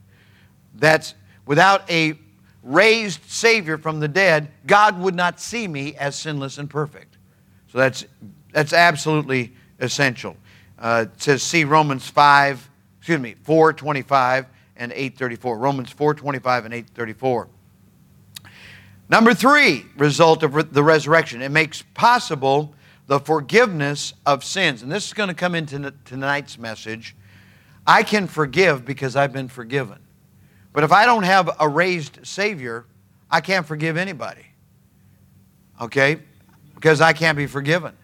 That's 0.76 1.14
without 1.46 1.90
a 1.90 2.16
raised 2.62 3.28
Savior 3.28 3.76
from 3.76 3.98
the 3.98 4.06
dead, 4.06 4.52
God 4.68 5.00
would 5.00 5.16
not 5.16 5.40
see 5.40 5.66
me 5.66 5.96
as 5.96 6.14
sinless 6.14 6.58
and 6.58 6.70
perfect. 6.70 7.16
So 7.72 7.78
that's, 7.78 8.04
that's 8.52 8.72
absolutely 8.72 9.52
essential. 9.80 10.36
Uh, 10.78 11.06
it 11.12 11.20
says, 11.20 11.42
see 11.42 11.64
Romans 11.64 12.08
5, 12.08 12.70
excuse 12.98 13.18
me, 13.18 13.34
425 13.42 14.46
and 14.76 14.92
834. 14.92 15.58
Romans 15.58 15.90
425 15.90 16.66
and 16.66 16.74
834. 16.74 17.48
Number 19.08 19.34
three, 19.34 19.86
result 19.96 20.44
of 20.44 20.72
the 20.72 20.84
resurrection. 20.84 21.42
It 21.42 21.50
makes 21.50 21.82
possible 21.94 22.76
the 23.06 23.18
forgiveness 23.18 24.14
of 24.24 24.44
sins. 24.44 24.82
And 24.82 24.90
this 24.90 25.06
is 25.06 25.12
going 25.12 25.28
to 25.28 25.34
come 25.34 25.54
into 25.54 25.92
tonight's 26.04 26.58
message. 26.58 27.16
I 27.86 28.02
can 28.02 28.26
forgive 28.26 28.84
because 28.84 29.16
I've 29.16 29.32
been 29.32 29.48
forgiven. 29.48 29.98
But 30.72 30.84
if 30.84 30.92
I 30.92 31.04
don't 31.04 31.24
have 31.24 31.50
a 31.58 31.68
raised 31.68 32.26
Savior, 32.26 32.86
I 33.30 33.40
can't 33.40 33.66
forgive 33.66 33.96
anybody. 33.96 34.46
Okay? 35.80 36.18
Because 36.74 37.00
I 37.00 37.12
can't 37.12 37.36
be 37.36 37.46
forgiven. 37.46 37.94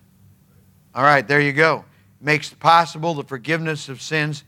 All 0.95 1.03
right, 1.03 1.27
there 1.27 1.41
you 1.41 1.53
go. 1.53 1.85
Makes 2.21 2.51
possible 2.55 3.15
the 3.15 3.25
forgiveness 3.25 3.89
of 3.89 4.03
sins. 4.03 4.45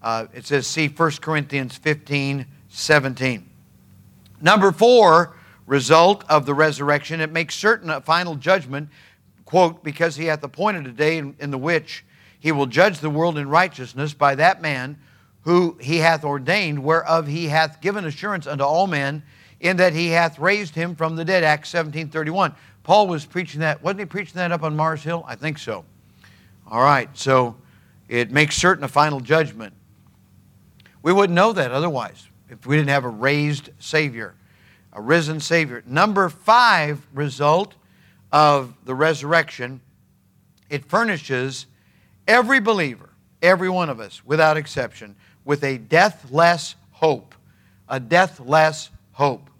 Uh, 0.00 0.26
it 0.34 0.46
says, 0.46 0.66
see 0.66 0.88
1 0.88 1.10
Corinthians 1.20 1.76
15, 1.76 2.46
17. 2.68 3.48
Number 4.40 4.72
four, 4.72 5.36
result 5.66 6.24
of 6.28 6.46
the 6.46 6.54
resurrection, 6.54 7.20
it 7.20 7.30
makes 7.30 7.54
certain 7.54 7.90
a 7.90 8.00
final 8.00 8.34
judgment, 8.34 8.88
quote, 9.52 9.84
because 9.84 10.16
he 10.16 10.24
hath 10.24 10.42
appointed 10.42 10.86
a 10.86 10.92
day 10.92 11.18
in, 11.18 11.36
in 11.38 11.50
the 11.50 11.58
which 11.58 12.06
he 12.40 12.50
will 12.50 12.64
judge 12.64 13.00
the 13.00 13.10
world 13.10 13.36
in 13.36 13.46
righteousness 13.50 14.14
by 14.14 14.34
that 14.34 14.62
man 14.62 14.98
who 15.42 15.76
he 15.78 15.98
hath 15.98 16.24
ordained, 16.24 16.82
whereof 16.82 17.26
he 17.26 17.48
hath 17.48 17.78
given 17.82 18.06
assurance 18.06 18.46
unto 18.46 18.64
all 18.64 18.86
men, 18.86 19.22
in 19.60 19.76
that 19.76 19.92
he 19.92 20.08
hath 20.08 20.38
raised 20.38 20.74
him 20.74 20.96
from 20.96 21.16
the 21.16 21.24
dead. 21.26 21.44
Acts 21.44 21.68
17 21.68 22.08
31. 22.08 22.54
Paul 22.82 23.08
was 23.08 23.26
preaching 23.26 23.60
that. 23.60 23.82
Wasn't 23.82 24.00
he 24.00 24.06
preaching 24.06 24.36
that 24.36 24.52
up 24.52 24.62
on 24.62 24.74
Mars 24.74 25.02
Hill? 25.02 25.22
I 25.28 25.34
think 25.34 25.58
so. 25.58 25.84
All 26.66 26.80
right, 26.80 27.10
so 27.12 27.54
it 28.08 28.30
makes 28.30 28.56
certain 28.56 28.84
a 28.84 28.88
final 28.88 29.20
judgment. 29.20 29.74
We 31.02 31.12
wouldn't 31.12 31.34
know 31.36 31.52
that 31.52 31.72
otherwise 31.72 32.26
if 32.48 32.66
we 32.66 32.76
didn't 32.76 32.88
have 32.88 33.04
a 33.04 33.10
raised 33.10 33.68
Savior, 33.78 34.34
a 34.94 35.02
risen 35.02 35.40
Savior. 35.40 35.82
Number 35.86 36.30
five 36.30 37.06
result 37.12 37.74
of 38.32 38.74
the 38.84 38.94
resurrection, 38.94 39.80
it 40.70 40.84
furnishes 40.86 41.66
every 42.26 42.60
believer, 42.60 43.10
every 43.42 43.68
one 43.68 43.90
of 43.90 44.00
us, 44.00 44.24
without 44.24 44.56
exception, 44.56 45.14
with 45.44 45.62
a 45.64 45.78
deathless 45.78 46.74
hope. 46.92 47.34
A 47.88 48.00
deathless 48.00 48.90
hope. 49.12 49.50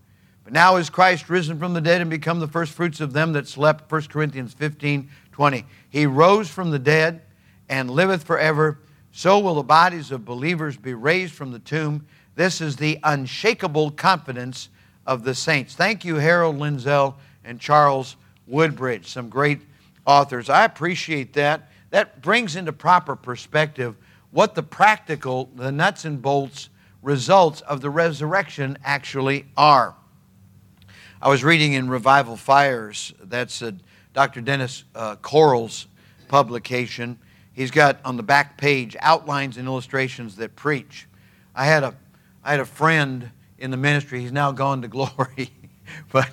But 0.44 0.52
now 0.52 0.76
is 0.76 0.90
Christ 0.90 1.28
risen 1.28 1.58
from 1.58 1.74
the 1.74 1.80
dead 1.80 2.00
and 2.00 2.08
become 2.08 2.40
the 2.40 2.48
first 2.48 2.72
fruits 2.72 3.00
of 3.00 3.12
them 3.12 3.32
that 3.34 3.46
slept. 3.46 3.90
1 3.90 4.02
Corinthians 4.04 4.54
15 4.54 5.08
20. 5.32 5.64
He 5.88 6.04
rose 6.06 6.48
from 6.48 6.70
the 6.70 6.78
dead 6.78 7.22
and 7.68 7.90
liveth 7.90 8.24
forever. 8.24 8.78
So 9.12 9.38
will 9.38 9.54
the 9.54 9.62
bodies 9.62 10.10
of 10.10 10.24
believers 10.24 10.76
be 10.76 10.94
raised 10.94 11.32
from 11.32 11.52
the 11.52 11.58
tomb. 11.58 12.06
This 12.34 12.60
is 12.60 12.76
the 12.76 12.98
unshakable 13.02 13.92
confidence 13.92 14.68
of 15.06 15.24
the 15.24 15.34
saints. 15.34 15.74
Thank 15.74 16.04
you, 16.04 16.16
Harold 16.16 16.56
Lindsell 16.56 17.14
and 17.44 17.60
Charles 17.60 18.16
Woodbridge, 18.46 19.08
some 19.08 19.28
great 19.28 19.60
authors. 20.06 20.48
I 20.48 20.64
appreciate 20.64 21.34
that. 21.34 21.70
That 21.90 22.22
brings 22.22 22.56
into 22.56 22.72
proper 22.72 23.16
perspective 23.16 23.96
what 24.30 24.54
the 24.54 24.62
practical, 24.62 25.50
the 25.54 25.70
nuts 25.70 26.04
and 26.04 26.20
bolts 26.20 26.68
results 27.02 27.60
of 27.62 27.80
the 27.80 27.90
resurrection 27.90 28.78
actually 28.84 29.46
are. 29.56 29.94
I 31.20 31.28
was 31.28 31.44
reading 31.44 31.74
in 31.74 31.88
Revival 31.88 32.36
Fires, 32.36 33.12
that's 33.22 33.62
a, 33.62 33.74
Dr. 34.14 34.40
Dennis 34.40 34.84
uh, 34.94 35.16
Corle's 35.16 35.86
publication. 36.28 37.18
He's 37.52 37.70
got 37.70 37.98
on 38.04 38.16
the 38.16 38.22
back 38.22 38.56
page 38.56 38.96
outlines 39.00 39.56
and 39.56 39.68
illustrations 39.68 40.36
that 40.36 40.56
preach. 40.56 41.06
I 41.54 41.66
had 41.66 41.82
a, 41.82 41.94
I 42.42 42.52
had 42.52 42.60
a 42.60 42.64
friend 42.64 43.30
in 43.58 43.70
the 43.70 43.76
ministry, 43.76 44.20
he's 44.20 44.32
now 44.32 44.50
gone 44.50 44.82
to 44.82 44.88
glory, 44.88 45.50
but 46.10 46.28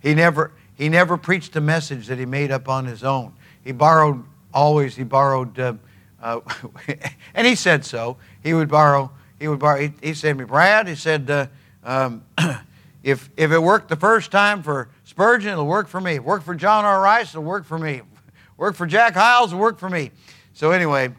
he 0.00 0.14
never, 0.14 0.52
he 0.80 0.88
never 0.88 1.18
preached 1.18 1.54
a 1.56 1.60
message 1.60 2.06
that 2.06 2.18
he 2.18 2.24
made 2.24 2.50
up 2.50 2.66
on 2.66 2.86
his 2.86 3.04
own. 3.04 3.34
He 3.62 3.70
borrowed, 3.70 4.24
always, 4.54 4.96
he 4.96 5.04
borrowed. 5.04 5.58
Uh, 5.58 5.74
uh, 6.22 6.40
and 7.34 7.46
he 7.46 7.54
said 7.54 7.84
so. 7.84 8.16
He 8.42 8.54
would 8.54 8.70
borrow. 8.70 9.10
He 9.38 9.46
would 9.46 9.58
borrow. 9.58 9.78
He, 9.78 9.92
he 10.02 10.14
said 10.14 10.32
to 10.32 10.38
me, 10.38 10.44
Brad. 10.46 10.88
He 10.88 10.94
said, 10.94 11.30
uh, 11.30 11.48
um, 11.84 12.24
if 13.02 13.28
if 13.36 13.52
it 13.52 13.58
worked 13.58 13.90
the 13.90 13.96
first 13.96 14.30
time 14.30 14.62
for 14.62 14.88
Spurgeon, 15.04 15.52
it'll 15.52 15.66
work 15.66 15.86
for 15.86 16.00
me. 16.00 16.18
Work 16.18 16.42
for 16.42 16.54
John 16.54 16.86
R. 16.86 16.98
Rice, 17.02 17.34
it'll 17.34 17.42
work 17.42 17.66
for 17.66 17.78
me. 17.78 18.00
Work 18.56 18.74
for 18.74 18.86
Jack 18.86 19.12
Hyles, 19.12 19.52
it'll 19.52 19.60
work 19.60 19.78
for 19.78 19.90
me. 19.90 20.12
So 20.54 20.70
anyway, 20.70 21.10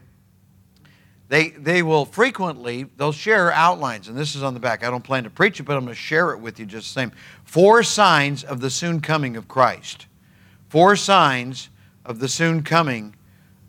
they, 1.31 1.51
they 1.51 1.81
will 1.81 2.03
frequently, 2.03 2.87
they'll 2.97 3.13
share 3.13 3.53
outlines, 3.53 4.09
and 4.09 4.17
this 4.17 4.35
is 4.35 4.43
on 4.43 4.53
the 4.53 4.59
back. 4.59 4.83
I 4.83 4.89
don't 4.89 5.01
plan 5.01 5.23
to 5.23 5.29
preach 5.29 5.61
it, 5.61 5.63
but 5.63 5.77
I'm 5.77 5.85
going 5.85 5.95
to 5.95 6.01
share 6.01 6.31
it 6.31 6.39
with 6.41 6.59
you 6.59 6.65
just 6.65 6.93
the 6.93 6.99
same. 6.99 7.13
Four 7.45 7.83
signs 7.83 8.43
of 8.43 8.59
the 8.59 8.69
soon 8.69 8.99
coming 8.99 9.37
of 9.37 9.47
Christ. 9.47 10.07
Four 10.67 10.97
signs 10.97 11.69
of 12.03 12.19
the 12.19 12.27
soon 12.27 12.63
coming 12.63 13.15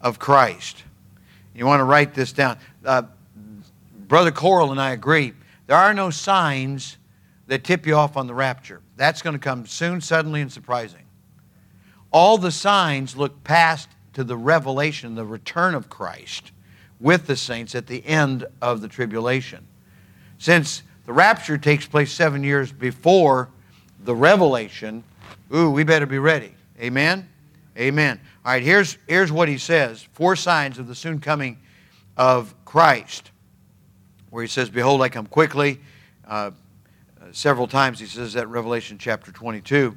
of 0.00 0.18
Christ. 0.18 0.82
You 1.54 1.64
want 1.64 1.78
to 1.78 1.84
write 1.84 2.14
this 2.14 2.32
down. 2.32 2.58
Uh, 2.84 3.02
Brother 4.08 4.32
Corle 4.32 4.72
and 4.72 4.80
I 4.80 4.90
agree. 4.90 5.32
There 5.68 5.76
are 5.76 5.94
no 5.94 6.10
signs 6.10 6.96
that 7.46 7.62
tip 7.62 7.86
you 7.86 7.94
off 7.94 8.16
on 8.16 8.26
the 8.26 8.34
rapture. 8.34 8.80
That's 8.96 9.22
going 9.22 9.34
to 9.34 9.40
come 9.40 9.66
soon, 9.66 10.00
suddenly, 10.00 10.40
and 10.40 10.50
surprising. 10.50 11.04
All 12.10 12.38
the 12.38 12.50
signs 12.50 13.16
look 13.16 13.44
past 13.44 13.88
to 14.14 14.24
the 14.24 14.36
revelation, 14.36 15.14
the 15.14 15.24
return 15.24 15.76
of 15.76 15.88
Christ 15.88 16.50
with 17.02 17.26
the 17.26 17.36
saints 17.36 17.74
at 17.74 17.88
the 17.88 18.06
end 18.06 18.46
of 18.62 18.80
the 18.80 18.88
tribulation. 18.88 19.66
Since 20.38 20.82
the 21.04 21.12
rapture 21.12 21.58
takes 21.58 21.86
place 21.86 22.12
seven 22.12 22.44
years 22.44 22.70
before 22.70 23.48
the 24.04 24.14
revelation, 24.14 25.02
ooh, 25.54 25.70
we 25.70 25.82
better 25.82 26.06
be 26.06 26.18
ready. 26.18 26.54
Amen? 26.80 27.28
Amen. 27.76 28.20
All 28.44 28.52
right, 28.52 28.62
here's, 28.62 28.98
here's 29.08 29.32
what 29.32 29.48
he 29.48 29.58
says 29.58 30.06
four 30.12 30.36
signs 30.36 30.78
of 30.78 30.86
the 30.86 30.94
soon 30.94 31.20
coming 31.20 31.58
of 32.16 32.54
Christ, 32.64 33.30
where 34.30 34.42
he 34.42 34.48
says, 34.48 34.70
Behold, 34.70 35.02
I 35.02 35.08
come 35.08 35.26
quickly. 35.26 35.80
Uh, 36.26 36.52
several 37.32 37.66
times 37.66 37.98
he 37.98 38.06
says 38.06 38.34
that 38.34 38.44
in 38.44 38.50
Revelation 38.50 38.98
chapter 38.98 39.32
22, 39.32 39.96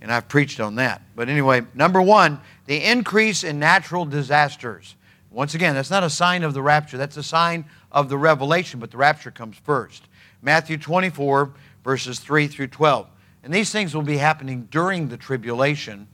and 0.00 0.12
I've 0.12 0.28
preached 0.28 0.60
on 0.60 0.74
that. 0.76 1.02
But 1.14 1.28
anyway, 1.28 1.62
number 1.74 2.02
one, 2.02 2.40
the 2.66 2.82
increase 2.82 3.44
in 3.44 3.58
natural 3.58 4.04
disasters. 4.04 4.96
Once 5.32 5.54
again, 5.54 5.74
that's 5.74 5.90
not 5.90 6.04
a 6.04 6.10
sign 6.10 6.42
of 6.42 6.54
the 6.54 6.62
rapture, 6.62 6.98
that's 6.98 7.16
a 7.16 7.22
sign 7.22 7.64
of 7.90 8.08
the 8.08 8.18
revelation, 8.18 8.78
but 8.78 8.90
the 8.90 8.96
rapture 8.96 9.30
comes 9.30 9.56
first. 9.56 10.04
Matthew 10.42 10.76
24, 10.76 11.52
verses 11.84 12.18
3 12.20 12.48
through 12.48 12.66
12. 12.68 13.06
And 13.44 13.52
these 13.52 13.70
things 13.70 13.94
will 13.94 14.02
be 14.02 14.18
happening 14.18 14.68
during 14.70 15.08
the 15.08 15.16
tribulation. 15.16 16.06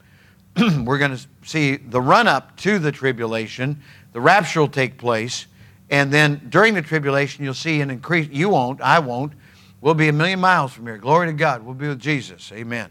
We're 0.57 0.99
going 0.99 1.17
to 1.17 1.27
see 1.43 1.77
the 1.77 2.01
run 2.01 2.29
up 2.29 2.57
to 2.59 2.79
the 2.79 2.93
tribulation. 2.93 3.83
The 4.13 4.21
rapture 4.21 4.61
will 4.61 4.69
take 4.69 4.99
place. 4.99 5.47
And 5.91 6.13
then 6.13 6.47
during 6.49 6.75
the 6.75 6.83
tribulation, 6.83 7.45
you'll 7.45 7.55
see 7.55 7.81
an 7.81 7.91
increase. 7.91 8.29
You 8.31 8.51
won't, 8.51 8.81
I 8.81 8.99
won't. 8.99 9.33
We'll 9.81 9.95
be 9.95 10.09
a 10.09 10.13
million 10.13 10.41
miles 10.41 10.73
from 10.73 10.87
here. 10.87 10.99
Glory 10.99 11.29
to 11.29 11.33
God. 11.33 11.63
We'll 11.63 11.75
be 11.75 11.89
with 11.89 12.01
Jesus. 12.01 12.51
Amen. 12.53 12.91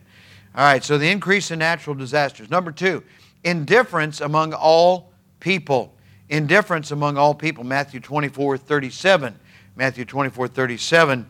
All 0.56 0.64
right, 0.64 0.84
so 0.84 0.98
the 0.98 1.10
increase 1.10 1.52
in 1.52 1.60
natural 1.60 1.96
disasters. 1.96 2.50
Number 2.50 2.72
two, 2.72 3.04
indifference 3.44 4.22
among 4.22 4.54
all 4.54 5.12
people. 5.40 5.94
Indifference 6.30 6.92
among 6.92 7.18
all 7.18 7.34
people. 7.34 7.64
Matthew 7.64 8.00
24, 8.00 8.58
37. 8.58 9.40
Matthew 9.78 10.06
24, 10.06 10.48
37, 10.48 11.28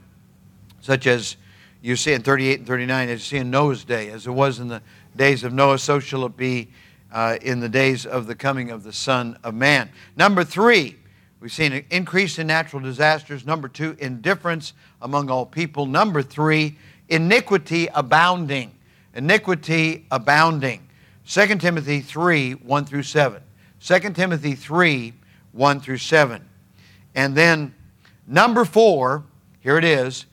such 0.80 1.06
as 1.06 1.36
you 1.82 1.98
see 1.98 2.13
in 2.13 2.22
38 2.22 2.60
and 2.60 2.68
39, 2.68 3.10
as 3.10 3.20
you 3.20 3.38
see 3.38 3.42
in 3.42 3.51
Noah's 3.51 3.84
day, 3.84 4.10
as 4.10 4.25
it 4.25 4.32
was 4.32 4.60
in 4.60 4.70
the 4.70 4.82
days 5.18 5.44
of 5.44 5.51
Noah, 5.51 5.77
so 5.80 6.00
shall 6.00 6.25
it 6.25 6.38
be 6.38 6.70
uh, 7.12 7.38
in 7.42 7.60
the 7.60 7.68
days 7.68 8.06
of 8.06 8.25
the 8.25 8.36
coming 8.36 8.72
of 8.72 8.84
the 8.84 8.94
Son 8.94 9.38
of 9.44 9.54
Man. 9.54 9.89
Number 10.16 10.46
three, 10.46 10.96
we've 11.42 11.51
seen 11.51 11.74
an 11.74 11.84
increase 11.89 12.39
in 12.39 12.48
natural 12.48 12.82
disasters. 12.82 13.46
Number 13.46 13.68
two, 13.68 13.98
indifference 14.00 14.72
among 15.01 15.30
all 15.30 15.46
people. 15.46 15.86
Number 15.86 16.22
three, 16.22 16.77
iniquity 17.10 17.89
abounding. 17.94 18.72
Iniquity 19.13 20.06
abounding. 20.10 20.88
2 21.27 21.56
Timothy 21.58 22.00
3 22.00 22.54
1 22.54 22.86
through 22.86 23.04
7. 23.04 23.42
2 23.81 24.00
Timothy 24.12 24.55
3 24.55 25.13
1 25.51 25.79
through 25.79 25.98
7. 25.98 26.48
And 27.15 27.36
then 27.36 27.74
number 28.27 28.63
four, 28.63 29.24
here 29.60 29.77
it 29.77 29.84
is 29.84 30.25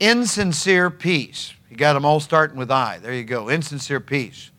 insincere 0.00 0.90
peace. 0.90 1.52
You 1.70 1.76
got 1.76 1.92
them 1.92 2.04
all 2.04 2.20
starting 2.20 2.56
with 2.56 2.70
I. 2.70 2.98
There 2.98 3.12
you 3.12 3.24
go. 3.24 3.48
Insincere 3.48 4.00
peace. 4.00 4.50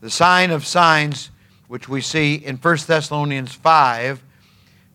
The 0.00 0.10
sign 0.10 0.50
of 0.50 0.66
signs, 0.66 1.30
which 1.68 1.88
we 1.88 2.00
see 2.00 2.34
in 2.34 2.56
1 2.56 2.78
Thessalonians 2.86 3.54
5, 3.54 4.22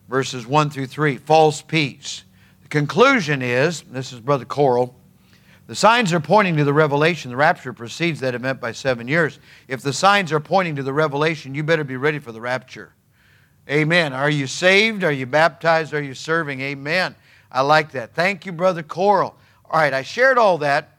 verses 0.08 0.46
1 0.46 0.70
through 0.70 0.86
3, 0.86 1.16
false 1.16 1.62
peace. 1.62 2.24
The 2.62 2.68
conclusion 2.68 3.40
is 3.40 3.82
this 3.82 4.12
is 4.12 4.20
Brother 4.20 4.44
Corle. 4.44 4.94
The 5.68 5.76
signs 5.76 6.12
are 6.12 6.20
pointing 6.20 6.56
to 6.56 6.64
the 6.64 6.72
revelation. 6.72 7.30
The 7.30 7.36
rapture 7.36 7.72
precedes 7.72 8.18
that 8.20 8.34
event 8.34 8.60
by 8.60 8.72
seven 8.72 9.06
years. 9.06 9.38
If 9.68 9.82
the 9.82 9.92
signs 9.92 10.32
are 10.32 10.40
pointing 10.40 10.74
to 10.76 10.82
the 10.82 10.92
revelation, 10.92 11.54
you 11.54 11.62
better 11.62 11.84
be 11.84 11.96
ready 11.96 12.18
for 12.18 12.32
the 12.32 12.40
rapture. 12.40 12.92
Amen. 13.70 14.12
Are 14.12 14.30
you 14.30 14.48
saved? 14.48 15.04
Are 15.04 15.12
you 15.12 15.26
baptized? 15.26 15.94
Are 15.94 16.02
you 16.02 16.14
serving? 16.14 16.60
Amen. 16.60 17.14
I 17.52 17.60
like 17.60 17.92
that. 17.92 18.14
Thank 18.14 18.44
you, 18.46 18.50
Brother 18.50 18.82
Corle. 18.82 19.34
All 19.70 19.80
right, 19.80 19.94
I 19.94 20.02
shared 20.02 20.38
all 20.38 20.58
that 20.58 20.98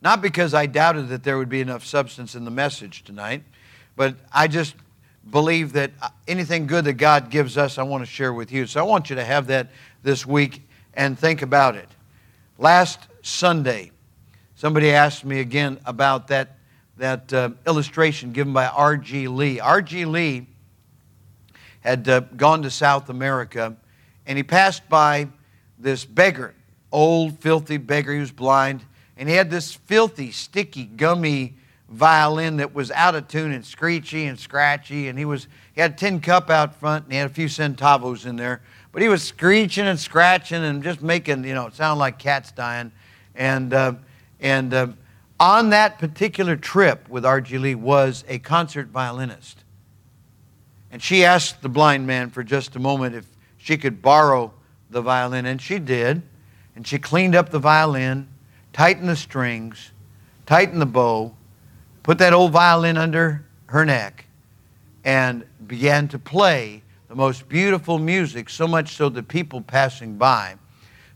not 0.00 0.22
because 0.22 0.54
I 0.54 0.66
doubted 0.66 1.08
that 1.08 1.24
there 1.24 1.38
would 1.38 1.48
be 1.48 1.60
enough 1.60 1.84
substance 1.84 2.34
in 2.34 2.44
the 2.44 2.50
message 2.50 3.02
tonight, 3.04 3.42
but 3.96 4.14
I 4.32 4.46
just 4.46 4.76
believe 5.30 5.72
that 5.72 5.90
uh, 6.00 6.08
anything 6.26 6.66
good 6.66 6.84
that 6.84 6.94
God 6.94 7.30
gives 7.30 7.58
us, 7.58 7.78
I 7.78 7.82
want 7.82 8.02
to 8.02 8.10
share 8.10 8.32
with 8.32 8.52
you. 8.52 8.66
So 8.66 8.80
I 8.80 8.84
want 8.84 9.10
you 9.10 9.16
to 9.16 9.24
have 9.24 9.48
that 9.48 9.70
this 10.02 10.24
week 10.24 10.62
and 10.94 11.18
think 11.18 11.42
about 11.42 11.74
it. 11.74 11.88
Last 12.58 13.00
Sunday, 13.28 13.92
somebody 14.54 14.90
asked 14.90 15.24
me 15.24 15.40
again 15.40 15.78
about 15.84 16.28
that, 16.28 16.58
that 16.96 17.32
uh, 17.32 17.50
illustration 17.66 18.32
given 18.32 18.52
by 18.52 18.66
R.G. 18.66 19.28
Lee. 19.28 19.60
R.G. 19.60 20.04
Lee 20.04 20.46
had 21.80 22.08
uh, 22.08 22.20
gone 22.20 22.62
to 22.62 22.70
South 22.70 23.08
America 23.08 23.76
and 24.26 24.36
he 24.36 24.42
passed 24.42 24.88
by 24.88 25.28
this 25.78 26.04
beggar 26.04 26.54
old, 26.92 27.38
filthy 27.40 27.76
beggar. 27.76 28.12
He 28.12 28.20
was 28.20 28.32
blind. 28.32 28.84
And 29.16 29.28
he 29.28 29.34
had 29.34 29.50
this 29.50 29.74
filthy, 29.74 30.30
sticky, 30.30 30.84
gummy 30.84 31.56
violin 31.88 32.58
that 32.58 32.74
was 32.74 32.90
out 32.90 33.14
of 33.14 33.28
tune 33.28 33.52
and 33.52 33.64
screechy 33.64 34.26
and 34.26 34.38
scratchy. 34.38 35.08
And 35.08 35.18
he 35.18 35.24
was 35.24 35.48
he 35.74 35.80
had 35.80 35.92
a 35.92 35.96
tin 35.96 36.20
cup 36.20 36.50
out 36.50 36.74
front 36.74 37.04
and 37.04 37.12
he 37.12 37.18
had 37.18 37.30
a 37.30 37.34
few 37.34 37.46
centavos 37.46 38.26
in 38.26 38.36
there. 38.36 38.62
But 38.92 39.02
he 39.02 39.08
was 39.08 39.22
screeching 39.22 39.86
and 39.86 39.98
scratching 39.98 40.64
and 40.64 40.82
just 40.82 41.02
making, 41.02 41.44
you 41.44 41.54
know, 41.54 41.66
it 41.66 41.74
sounded 41.74 42.00
like 42.00 42.18
cats 42.18 42.52
dying. 42.52 42.92
And, 43.38 43.72
uh, 43.72 43.94
and 44.40 44.74
uh, 44.74 44.88
on 45.40 45.70
that 45.70 45.98
particular 45.98 46.56
trip 46.56 47.08
with 47.08 47.24
R.G. 47.24 47.56
Lee 47.56 47.74
was 47.74 48.24
a 48.28 48.38
concert 48.38 48.88
violinist. 48.88 49.64
And 50.92 51.02
she 51.02 51.24
asked 51.24 51.62
the 51.62 51.70
blind 51.70 52.06
man 52.06 52.28
for 52.28 52.42
just 52.42 52.76
a 52.76 52.78
moment 52.78 53.14
if 53.14 53.24
she 53.56 53.78
could 53.78 54.02
borrow 54.02 54.52
the 54.90 55.00
violin, 55.00 55.46
and 55.46 55.62
she 55.62 55.78
did 55.78 56.22
and 56.78 56.86
she 56.86 56.96
cleaned 56.96 57.34
up 57.34 57.50
the 57.50 57.58
violin, 57.58 58.28
tightened 58.72 59.08
the 59.08 59.16
strings, 59.16 59.90
tightened 60.46 60.80
the 60.80 60.86
bow, 60.86 61.34
put 62.04 62.18
that 62.18 62.32
old 62.32 62.52
violin 62.52 62.96
under 62.96 63.44
her 63.66 63.84
neck, 63.84 64.26
and 65.04 65.44
began 65.66 66.06
to 66.06 66.20
play 66.20 66.80
the 67.08 67.16
most 67.16 67.48
beautiful 67.48 67.98
music, 67.98 68.48
so 68.48 68.68
much 68.68 68.94
so 68.94 69.08
that 69.08 69.26
people 69.26 69.60
passing 69.60 70.16
by 70.16 70.54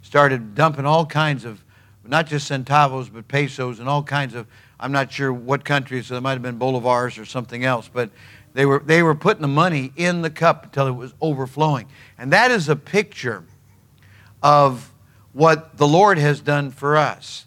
started 0.02 0.56
dumping 0.56 0.84
all 0.84 1.06
kinds 1.06 1.44
of, 1.44 1.61
not 2.04 2.26
just 2.26 2.50
centavos, 2.50 3.12
but 3.12 3.28
pesos 3.28 3.78
and 3.78 3.88
all 3.88 4.02
kinds 4.02 4.34
of, 4.34 4.46
I'm 4.80 4.92
not 4.92 5.12
sure 5.12 5.32
what 5.32 5.64
countries, 5.64 6.06
so 6.06 6.16
it 6.16 6.20
might 6.20 6.32
have 6.32 6.42
been 6.42 6.58
bolivars 6.58 7.20
or 7.20 7.24
something 7.24 7.64
else, 7.64 7.88
but 7.92 8.10
they 8.54 8.66
were, 8.66 8.82
they 8.84 9.02
were 9.02 9.14
putting 9.14 9.42
the 9.42 9.48
money 9.48 9.92
in 9.96 10.22
the 10.22 10.30
cup 10.30 10.64
until 10.64 10.86
it 10.86 10.92
was 10.92 11.14
overflowing. 11.20 11.86
And 12.18 12.32
that 12.32 12.50
is 12.50 12.68
a 12.68 12.76
picture 12.76 13.44
of 14.42 14.92
what 15.32 15.76
the 15.76 15.86
Lord 15.86 16.18
has 16.18 16.40
done 16.40 16.70
for 16.70 16.96
us. 16.96 17.46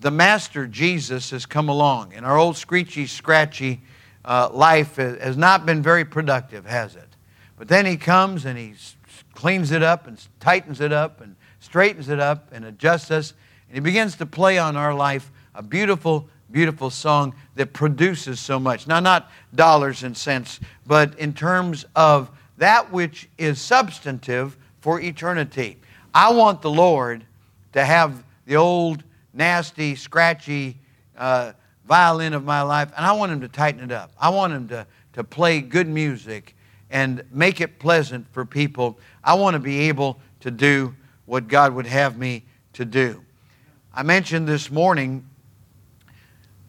The 0.00 0.10
Master 0.10 0.66
Jesus 0.66 1.30
has 1.30 1.46
come 1.46 1.68
along, 1.68 2.14
and 2.14 2.24
our 2.24 2.38
old 2.38 2.56
screechy, 2.56 3.06
scratchy 3.06 3.82
uh, 4.24 4.48
life 4.52 4.96
has 4.96 5.36
not 5.36 5.66
been 5.66 5.82
very 5.82 6.04
productive, 6.04 6.66
has 6.66 6.96
it? 6.96 7.08
But 7.58 7.68
then 7.68 7.86
He 7.86 7.96
comes 7.96 8.44
and 8.44 8.58
He 8.58 8.74
cleans 9.34 9.70
it 9.70 9.82
up 9.82 10.06
and 10.06 10.20
tightens 10.40 10.80
it 10.80 10.92
up 10.92 11.20
and 11.20 11.36
straightens 11.60 12.08
it 12.08 12.18
up 12.18 12.48
and 12.52 12.64
adjusts 12.64 13.10
us, 13.10 13.34
and 13.70 13.76
He 13.76 13.80
begins 13.80 14.16
to 14.16 14.26
play 14.26 14.58
on 14.58 14.76
our 14.76 14.92
life 14.92 15.30
a 15.54 15.62
beautiful, 15.62 16.28
beautiful 16.50 16.90
song 16.90 17.34
that 17.54 17.72
produces 17.72 18.40
so 18.40 18.58
much. 18.58 18.88
Now, 18.88 18.98
not 18.98 19.30
dollars 19.54 20.02
and 20.02 20.16
cents, 20.16 20.58
but 20.86 21.16
in 21.20 21.32
terms 21.32 21.84
of 21.94 22.30
that 22.56 22.90
which 22.92 23.28
is 23.38 23.60
substantive 23.60 24.56
for 24.80 25.00
eternity. 25.00 25.78
I 26.12 26.32
want 26.32 26.62
the 26.62 26.70
Lord 26.70 27.24
to 27.72 27.84
have 27.84 28.24
the 28.46 28.56
old, 28.56 29.04
nasty, 29.32 29.94
scratchy 29.94 30.76
uh, 31.16 31.52
violin 31.86 32.34
of 32.34 32.44
my 32.44 32.62
life, 32.62 32.90
and 32.96 33.06
I 33.06 33.12
want 33.12 33.30
Him 33.30 33.40
to 33.42 33.48
tighten 33.48 33.84
it 33.84 33.92
up. 33.92 34.10
I 34.18 34.30
want 34.30 34.52
Him 34.52 34.68
to, 34.68 34.86
to 35.12 35.24
play 35.24 35.60
good 35.60 35.86
music 35.86 36.56
and 36.90 37.22
make 37.30 37.60
it 37.60 37.78
pleasant 37.78 38.26
for 38.32 38.44
people. 38.44 38.98
I 39.22 39.34
want 39.34 39.54
to 39.54 39.60
be 39.60 39.88
able 39.88 40.18
to 40.40 40.50
do 40.50 40.94
what 41.26 41.46
God 41.46 41.72
would 41.74 41.86
have 41.86 42.18
me 42.18 42.44
to 42.72 42.84
do. 42.84 43.22
I 43.92 44.04
mentioned 44.04 44.46
this 44.46 44.70
morning 44.70 45.28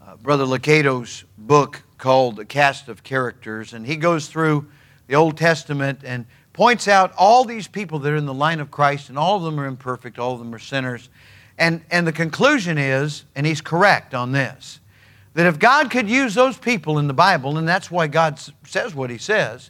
uh, 0.03 0.15
Brother 0.15 0.43
Lucado's 0.43 1.23
book 1.37 1.83
called 1.99 2.35
The 2.35 2.45
Cast 2.45 2.87
of 2.87 3.03
Characters, 3.03 3.73
and 3.73 3.85
he 3.85 3.95
goes 3.95 4.27
through 4.27 4.67
the 5.05 5.13
Old 5.13 5.37
Testament 5.37 5.99
and 6.03 6.25
points 6.51 6.87
out 6.87 7.13
all 7.15 7.45
these 7.45 7.67
people 7.67 7.99
that 7.99 8.11
are 8.11 8.15
in 8.15 8.25
the 8.25 8.33
line 8.33 8.59
of 8.59 8.71
Christ, 8.71 9.09
and 9.09 9.19
all 9.19 9.37
of 9.37 9.43
them 9.43 9.59
are 9.59 9.67
imperfect, 9.67 10.17
all 10.17 10.33
of 10.33 10.39
them 10.39 10.53
are 10.55 10.59
sinners. 10.59 11.09
And, 11.59 11.83
and 11.91 12.07
the 12.07 12.11
conclusion 12.11 12.79
is, 12.79 13.25
and 13.35 13.45
he's 13.45 13.61
correct 13.61 14.15
on 14.15 14.31
this, 14.31 14.79
that 15.35 15.45
if 15.45 15.59
God 15.59 15.91
could 15.91 16.09
use 16.09 16.33
those 16.33 16.57
people 16.57 16.97
in 16.97 17.05
the 17.05 17.13
Bible, 17.13 17.59
and 17.59 17.67
that's 17.67 17.91
why 17.91 18.07
God 18.07 18.39
says 18.65 18.95
what 18.95 19.11
he 19.11 19.19
says, 19.19 19.69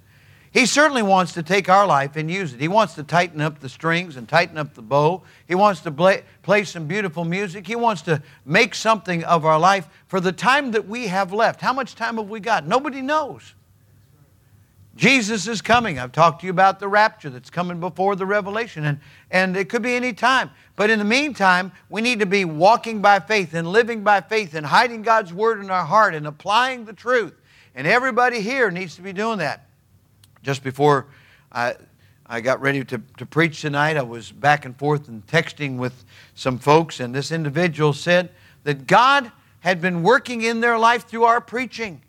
he 0.54 0.66
certainly 0.66 1.02
wants 1.02 1.32
to 1.34 1.44
take 1.44 1.70
our 1.70 1.88
life 1.88 2.18
and 2.18 2.30
use 2.30 2.54
it. 2.54 2.60
He 2.60 2.68
wants 2.68 2.96
to 2.96 3.04
tighten 3.04 3.40
up 3.40 3.60
the 3.60 3.70
strings 3.70 4.18
and 4.18 4.28
tighten 4.28 4.58
up 4.58 4.74
the 4.74 4.82
bow. 4.82 5.24
He 5.48 5.56
wants 5.56 5.80
to 5.82 5.92
play, 5.92 6.24
play 6.44 6.66
some 6.66 6.88
beautiful 6.88 7.24
music. 7.24 7.66
He 7.66 7.78
wants 7.78 8.02
to 8.04 8.22
make 8.46 8.76
something 8.76 9.24
of 9.24 9.46
our 9.46 9.58
life 9.58 9.88
for 10.08 10.20
the 10.20 10.34
time 10.34 10.72
that 10.72 10.90
we 10.90 11.08
have 11.08 11.32
left. 11.32 11.62
How 11.62 11.72
much 11.72 11.96
time 11.96 12.18
have 12.18 12.30
we 12.30 12.42
got? 12.42 12.68
Nobody 12.68 13.02
knows. 13.02 13.54
Jesus 14.98 15.48
is 15.48 15.62
coming. 15.62 15.98
I've 15.98 16.12
talked 16.12 16.42
to 16.42 16.48
you 16.48 16.52
about 16.52 16.82
the 16.82 16.88
rapture 16.90 17.30
that's 17.30 17.50
coming 17.50 17.80
before 17.80 18.18
the 18.18 18.26
revelation, 18.26 18.84
and, 18.84 19.00
and 19.32 19.56
it 19.56 19.70
could 19.70 19.82
be 19.82 19.96
any 19.96 20.12
time. 20.12 20.52
But 20.76 20.90
in 20.90 21.00
the 21.00 21.06
meantime, 21.06 21.72
we 21.90 22.02
need 22.02 22.20
to 22.20 22.26
be 22.26 22.44
walking 22.44 23.02
by 23.02 23.22
faith 23.22 23.54
and 23.54 23.66
living 23.66 24.04
by 24.04 24.20
faith 24.20 24.54
and 24.54 24.66
hiding 24.66 25.02
God's 25.02 25.34
word 25.34 25.62
in 25.62 25.72
our 25.72 25.86
heart 25.86 26.14
and 26.14 26.28
applying 26.28 26.84
the 26.84 26.92
truth. 26.92 27.40
And 27.74 27.88
everybody 27.88 28.42
here 28.42 28.70
needs 28.70 28.98
to 28.98 29.02
be 29.02 29.14
doing 29.14 29.38
that. 29.38 29.70
Just 30.44 30.64
before 30.64 31.08
I, 31.52 31.76
I 32.26 32.42
got 32.42 32.62
ready 32.62 32.84
to, 32.86 33.02
to 33.18 33.26
preach 33.26 33.62
tonight, 33.62 33.98
I 33.98 34.02
was 34.02 34.32
back 34.32 34.66
and 34.66 34.76
forth 34.76 35.08
and 35.08 35.26
texting 35.28 35.78
with 35.78 36.06
some 36.34 36.58
folks, 36.58 37.00
and 37.00 37.14
this 37.14 37.32
individual 37.32 37.94
said 37.94 38.32
that 38.64 38.88
God 38.88 39.32
had 39.60 39.82
been 39.82 40.02
working 40.04 40.42
in 40.42 40.60
their 40.60 40.78
life 40.78 41.08
through 41.08 41.24
our 41.26 41.40
preaching. 41.40 42.02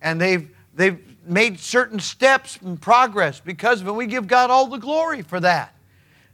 And 0.00 0.20
they've, 0.20 0.48
they've 0.74 0.98
made 1.26 1.58
certain 1.58 2.00
steps 2.00 2.58
and 2.62 2.80
progress 2.80 3.40
because 3.40 3.80
of 3.80 3.88
it. 3.88 3.92
We 3.92 4.06
give 4.06 4.26
God 4.26 4.50
all 4.50 4.66
the 4.66 4.78
glory 4.78 5.22
for 5.22 5.40
that. 5.40 5.74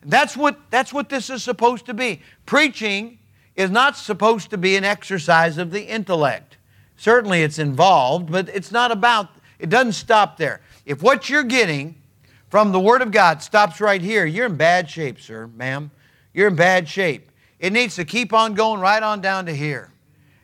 That's 0.03 0.37
what, 0.37 0.59
that's 0.71 0.93
what 0.93 1.09
this 1.09 1.29
is 1.29 1.43
supposed 1.43 1.87
to 1.87 1.95
be. 1.95 2.23
Preaching 2.47 3.19
is 3.57 3.71
not 3.71 3.97
supposed 3.97 4.51
to 4.51 4.59
be 4.59 4.77
an 4.77 4.85
exercise 4.85 5.59
of 5.59 5.73
the 5.73 5.83
intellect. 5.83 6.57
Certainly 6.97 7.43
it's 7.43 7.59
involved, 7.59 8.31
but 8.31 8.49
it's 8.49 8.73
not 8.73 8.93
about, 8.93 9.29
it 9.59 9.69
doesn't 9.69 9.93
stop 9.93 10.37
there. 10.37 10.61
If 10.85 11.03
what 11.03 11.29
you're 11.29 11.43
getting 11.43 11.97
from 12.49 12.73
the 12.73 12.81
Word 12.81 13.03
of 13.03 13.11
God 13.11 13.43
stops 13.43 13.81
right 13.81 14.01
here, 14.01 14.27
you're 14.27 14.47
in 14.47 14.57
bad 14.57 14.91
shape, 14.91 15.21
sir, 15.21 15.47
ma'am. 15.47 15.91
You're 16.33 16.49
in 16.49 16.57
bad 16.57 16.89
shape. 16.89 17.31
It 17.59 17.73
needs 17.73 17.97
to 17.97 18.05
keep 18.05 18.33
on 18.33 18.55
going 18.55 18.81
right 18.81 19.03
on 19.03 19.21
down 19.21 19.47
to 19.47 19.55
here. 19.55 19.91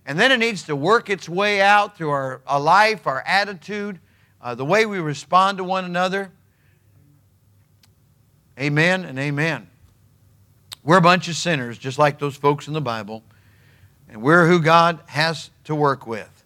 And 0.05 0.19
then 0.19 0.31
it 0.31 0.39
needs 0.39 0.65
to 0.65 0.77
work 0.77 1.11
its 1.11 1.29
way 1.29 1.61
out 1.61 1.97
through 1.97 2.11
our, 2.11 2.41
our 2.47 2.61
life, 2.61 3.07
our 3.07 3.23
attitude, 3.27 3.99
uh, 4.41 4.55
the 4.55 4.65
way 4.65 4.87
we 4.87 4.99
respond 4.99 5.59
to 5.59 5.65
one 5.65 5.85
another. 5.85 6.31
Amen 8.59 9.05
and 9.05 9.19
amen. 9.19 9.69
We're 10.85 10.99
a 10.99 11.03
bunch 11.03 11.29
of 11.29 11.35
sinners, 11.35 11.77
just 11.79 11.99
like 11.99 12.21
those 12.21 12.37
folks 12.37 12.69
in 12.69 12.73
the 12.73 12.81
Bible, 12.81 13.25
and 14.09 14.23
we're 14.23 14.47
who 14.47 14.61
God 14.61 15.01
has 15.07 15.51
to 15.65 15.75
work 15.75 16.07
with. 16.07 16.45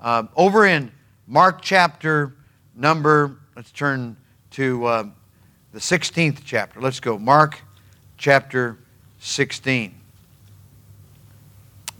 Uh, 0.00 0.24
over 0.34 0.66
in 0.66 0.90
Mark 1.28 1.62
chapter 1.62 2.34
number, 2.78 3.36
let's 3.56 3.70
turn 3.72 4.16
to 4.52 4.84
uh, 4.86 5.04
the 5.72 5.78
16th 5.78 6.40
chapter. 6.44 6.80
Let's 6.80 7.00
go. 7.00 7.18
Mark 7.18 7.60
chapter 8.16 8.78
16. 9.18 9.94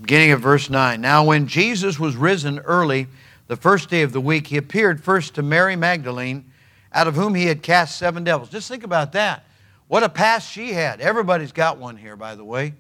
Beginning 0.01 0.31
of 0.31 0.41
verse 0.41 0.71
9. 0.71 1.01
Now, 1.01 1.25
when 1.25 1.49
Jesus 1.49 1.99
was 1.99 2.17
risen 2.17 2.61
early, 2.61 3.09
the 3.49 3.57
first 3.57 3.91
day 3.91 4.03
of 4.03 4.12
the 4.12 4.21
week, 4.21 4.47
he 4.47 4.57
appeared 4.57 5.03
first 5.03 5.35
to 5.35 5.43
Mary 5.43 5.75
Magdalene, 5.75 6.51
out 6.93 7.09
of 7.09 7.17
whom 7.17 7.35
he 7.35 7.47
had 7.47 7.62
cast 7.62 7.99
seven 7.99 8.23
devils. 8.25 8.49
Just 8.49 8.69
think 8.69 8.85
about 8.85 9.12
that. 9.12 9.45
What 9.88 10.03
a 10.03 10.09
past 10.09 10.51
she 10.51 10.73
had. 10.73 11.01
Everybody's 11.01 11.53
got 11.53 11.79
one 11.79 11.97
here, 11.97 12.14
by 12.14 12.35
the 12.35 12.45
way. 12.45 12.75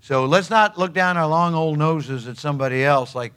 So 0.00 0.26
let's 0.26 0.50
not 0.50 0.76
look 0.76 0.92
down 0.92 1.16
our 1.16 1.28
long 1.28 1.54
old 1.54 1.78
noses 1.78 2.26
at 2.26 2.36
somebody 2.36 2.84
else 2.84 3.14
like 3.14 3.32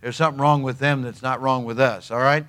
there's 0.00 0.16
something 0.16 0.40
wrong 0.40 0.62
with 0.62 0.78
them 0.78 1.02
that's 1.02 1.22
not 1.22 1.40
wrong 1.40 1.64
with 1.64 1.78
us, 1.78 2.10
all 2.10 2.18
right? 2.18 2.44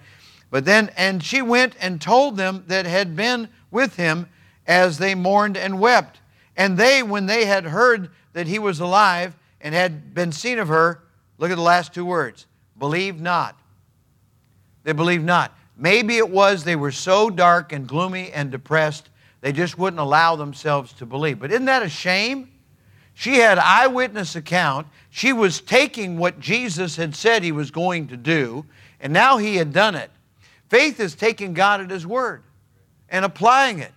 But 0.52 0.66
then, 0.66 0.92
and 0.98 1.24
she 1.24 1.42
went 1.42 1.76
and 1.80 2.00
told 2.00 2.38
them 2.38 2.66
that 2.68 2.86
had 2.86 3.16
been 3.16 3.48
with 3.72 3.96
him 3.96 4.28
as 4.68 5.00
they 5.00 5.16
mourned 5.16 5.58
and 5.58 5.80
wept. 5.80 6.20
And 6.56 6.78
they, 6.78 7.02
when 7.02 7.26
they 7.26 7.46
had 7.46 7.64
heard 7.64 8.12
that 8.34 8.48
he 8.48 8.60
was 8.60 8.80
alive 8.80 9.34
and 9.62 9.74
had 9.74 10.14
been 10.14 10.32
seen 10.32 10.60
of 10.60 10.68
her, 10.68 11.02
look 11.38 11.50
at 11.50 11.56
the 11.56 11.62
last 11.62 11.94
two 11.94 12.06
words 12.06 12.46
believe 12.78 13.22
not. 13.22 13.60
They 14.84 14.92
believed 14.92 15.24
not. 15.24 15.56
Maybe 15.78 16.18
it 16.18 16.30
was 16.30 16.64
they 16.64 16.76
were 16.76 16.92
so 16.92 17.30
dark 17.30 17.72
and 17.74 17.88
gloomy 17.88 18.32
and 18.32 18.52
depressed, 18.52 19.10
they 19.42 19.52
just 19.52 19.78
wouldn't 19.78 20.00
allow 20.00 20.36
themselves 20.36 20.94
to 20.94 21.06
believe. 21.06 21.40
But 21.40 21.52
isn't 21.52 21.66
that 21.66 21.84
a 21.84 21.90
shame? 21.90 22.50
She 23.14 23.36
had 23.36 23.58
eyewitness 23.58 24.36
account. 24.36 24.88
She 25.10 25.34
was 25.34 25.62
taking 25.62 26.18
what 26.18 26.40
Jesus 26.40 26.96
had 26.96 27.16
said 27.16 27.44
he 27.44 27.52
was 27.52 27.72
going 27.72 28.08
to 28.08 28.18
do, 28.18 28.66
and 29.00 29.14
now 29.14 29.38
he 29.38 29.58
had 29.58 29.74
done 29.74 29.96
it. 29.96 30.12
Faith 30.72 31.02
is 31.02 31.16
taking 31.16 31.54
God 31.54 31.82
at 31.82 31.92
his 31.92 32.08
word 32.08 32.44
and 33.10 33.26
applying 33.26 33.80
it. 33.80 33.92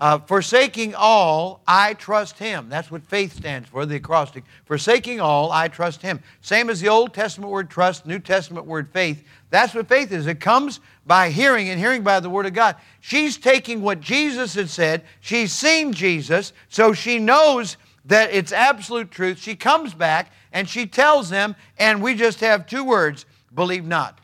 Uh, 0.00 0.18
forsaking 0.18 0.96
all, 0.96 1.62
I 1.64 1.94
trust 1.94 2.40
him. 2.40 2.68
That's 2.68 2.90
what 2.90 3.04
faith 3.04 3.36
stands 3.36 3.68
for, 3.68 3.86
the 3.86 3.94
acrostic. 3.94 4.42
Forsaking 4.64 5.20
all, 5.20 5.52
I 5.52 5.68
trust 5.68 6.02
him. 6.02 6.18
Same 6.40 6.70
as 6.70 6.80
the 6.80 6.88
Old 6.88 7.14
Testament 7.14 7.52
word 7.52 7.70
trust, 7.70 8.04
New 8.04 8.18
Testament 8.18 8.66
word 8.66 8.88
faith. 8.88 9.22
That's 9.50 9.76
what 9.76 9.86
faith 9.86 10.10
is. 10.10 10.26
It 10.26 10.40
comes 10.40 10.80
by 11.06 11.30
hearing 11.30 11.68
and 11.68 11.78
hearing 11.78 12.02
by 12.02 12.18
the 12.18 12.28
word 12.28 12.46
of 12.46 12.52
God. 12.52 12.74
She's 12.98 13.38
taking 13.38 13.80
what 13.80 14.00
Jesus 14.00 14.54
had 14.54 14.70
said. 14.70 15.04
She's 15.20 15.52
seen 15.52 15.92
Jesus, 15.92 16.52
so 16.68 16.92
she 16.92 17.20
knows 17.20 17.76
that 18.06 18.32
it's 18.32 18.50
absolute 18.50 19.12
truth. 19.12 19.38
She 19.38 19.54
comes 19.54 19.94
back 19.94 20.32
and 20.52 20.68
she 20.68 20.84
tells 20.84 21.30
them, 21.30 21.54
and 21.78 22.02
we 22.02 22.16
just 22.16 22.40
have 22.40 22.66
two 22.66 22.82
words 22.82 23.24
believe 23.54 23.86
not. 23.86 24.18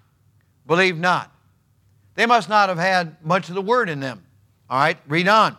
Believe 0.66 0.98
not. 0.98 1.32
They 2.18 2.26
must 2.26 2.48
not 2.48 2.68
have 2.68 2.78
had 2.78 3.24
much 3.24 3.48
of 3.48 3.54
the 3.54 3.62
word 3.62 3.88
in 3.88 4.00
them. 4.00 4.24
All 4.68 4.80
right, 4.80 4.98
read 5.06 5.28
on. 5.28 5.56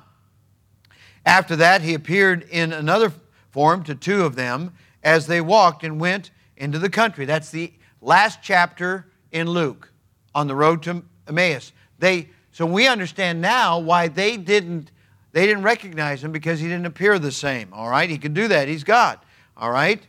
After 1.25 1.55
that, 1.55 1.81
he 1.81 1.93
appeared 1.93 2.45
in 2.49 2.73
another 2.73 3.13
form 3.49 3.85
to 3.85 3.95
two 3.95 4.25
of 4.25 4.35
them 4.35 4.73
as 5.01 5.25
they 5.25 5.39
walked 5.39 5.85
and 5.85 6.01
went 6.01 6.31
into 6.57 6.77
the 6.77 6.89
country. 6.89 7.23
That's 7.23 7.49
the 7.49 7.71
last 8.01 8.39
chapter 8.43 9.05
in 9.31 9.47
Luke 9.47 9.89
on 10.35 10.47
the 10.47 10.55
road 10.55 10.83
to 10.83 11.01
Emmaus. 11.29 11.71
They, 11.97 12.27
so 12.51 12.65
we 12.65 12.87
understand 12.87 13.39
now 13.39 13.79
why 13.79 14.09
they 14.09 14.35
didn't, 14.35 14.91
they 15.31 15.45
didn't 15.45 15.63
recognize 15.63 16.21
him 16.21 16.33
because 16.33 16.59
he 16.59 16.67
didn't 16.67 16.87
appear 16.87 17.19
the 17.19 17.31
same. 17.31 17.69
All 17.71 17.87
right, 17.87 18.09
he 18.09 18.17
could 18.17 18.33
do 18.33 18.49
that. 18.49 18.67
He's 18.67 18.83
God. 18.83 19.17
All 19.55 19.71
right, 19.71 20.05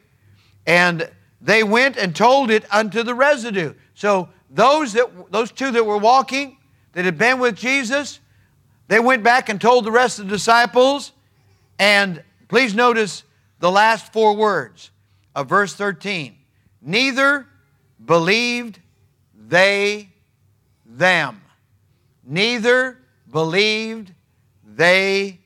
and 0.67 1.09
they 1.41 1.63
went 1.63 1.97
and 1.97 2.13
told 2.13 2.51
it 2.51 2.65
unto 2.75 3.05
the 3.05 3.15
residue. 3.15 3.75
So 3.95 4.31
those 4.51 4.93
that 4.95 5.31
those 5.31 5.53
two 5.53 5.71
that 5.71 5.87
were 5.87 5.99
walking 5.99 6.59
that 6.93 7.05
had 7.05 7.17
been 7.17 7.39
with 7.39 7.57
Jesus, 7.57 8.21
they 8.89 8.99
went 8.99 9.23
back 9.23 9.49
and 9.49 9.61
told 9.61 9.85
the 9.85 9.93
rest 9.93 10.19
of 10.19 10.27
the 10.27 10.33
disciples, 10.33 11.13
and 11.79 12.23
please 12.49 12.75
notice 12.75 13.23
the 13.61 13.71
last 13.71 14.13
four 14.13 14.35
words 14.35 14.91
of 15.35 15.49
verse 15.49 15.75
13. 15.75 16.37
Neither 16.83 17.47
believed 18.05 18.81
they 19.49 20.09
them. 20.85 21.41
Neither 22.25 22.99
believed 23.31 24.13
they 24.65 25.39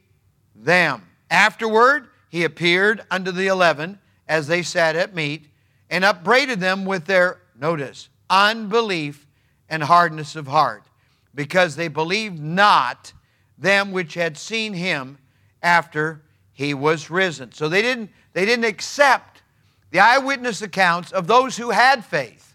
them. 0.54 1.02
Afterward, 1.30 2.08
he 2.30 2.44
appeared 2.44 3.04
unto 3.10 3.30
the 3.30 3.48
eleven 3.48 3.98
as 4.26 4.46
they 4.46 4.62
sat 4.62 4.96
at 4.96 5.14
meat 5.14 5.46
and 5.90 6.04
upbraided 6.04 6.60
them 6.60 6.84
with 6.84 7.04
their, 7.04 7.40
notice, 7.58 8.08
unbelief 8.30 9.26
and 9.68 9.82
hardness 9.82 10.37
of 10.37 10.46
heart, 10.46 10.84
because 11.34 11.76
they 11.76 11.88
believed 11.88 12.38
not 12.38 13.12
them 13.58 13.92
which 13.92 14.14
had 14.14 14.37
seen 14.37 14.72
him 14.72 15.18
after 15.62 16.22
he 16.52 16.74
was 16.74 17.10
risen. 17.10 17.52
So 17.52 17.68
they 17.68 17.82
didn't, 17.82 18.10
they 18.32 18.44
didn't 18.44 18.64
accept 18.64 19.42
the 19.90 20.00
eyewitness 20.00 20.62
accounts 20.62 21.12
of 21.12 21.26
those 21.26 21.56
who 21.56 21.70
had 21.70 22.04
faith. 22.04 22.54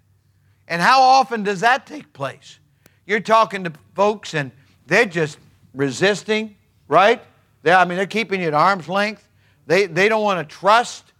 And 0.68 0.82
how 0.82 1.02
often 1.02 1.44
does 1.44 1.62
that 1.62 1.86
take 1.86 2.14
place? 2.14 2.60
You're 3.06 3.20
talking 3.20 3.64
to 3.64 3.74
folks 3.96 4.34
and 4.34 4.52
they're 4.86 5.06
just 5.06 5.40
resisting, 5.74 6.56
right? 6.88 7.22
They, 7.64 7.72
I 7.72 7.86
mean, 7.86 7.98
they're 7.98 8.06
keeping 8.06 8.42
you 8.42 8.48
at 8.48 8.54
arm's 8.54 8.88
length. 8.88 9.28
They, 9.66 9.86
they 9.86 10.10
don't 10.10 10.24
want 10.24 10.48
to 10.48 10.56
trust 10.56 11.14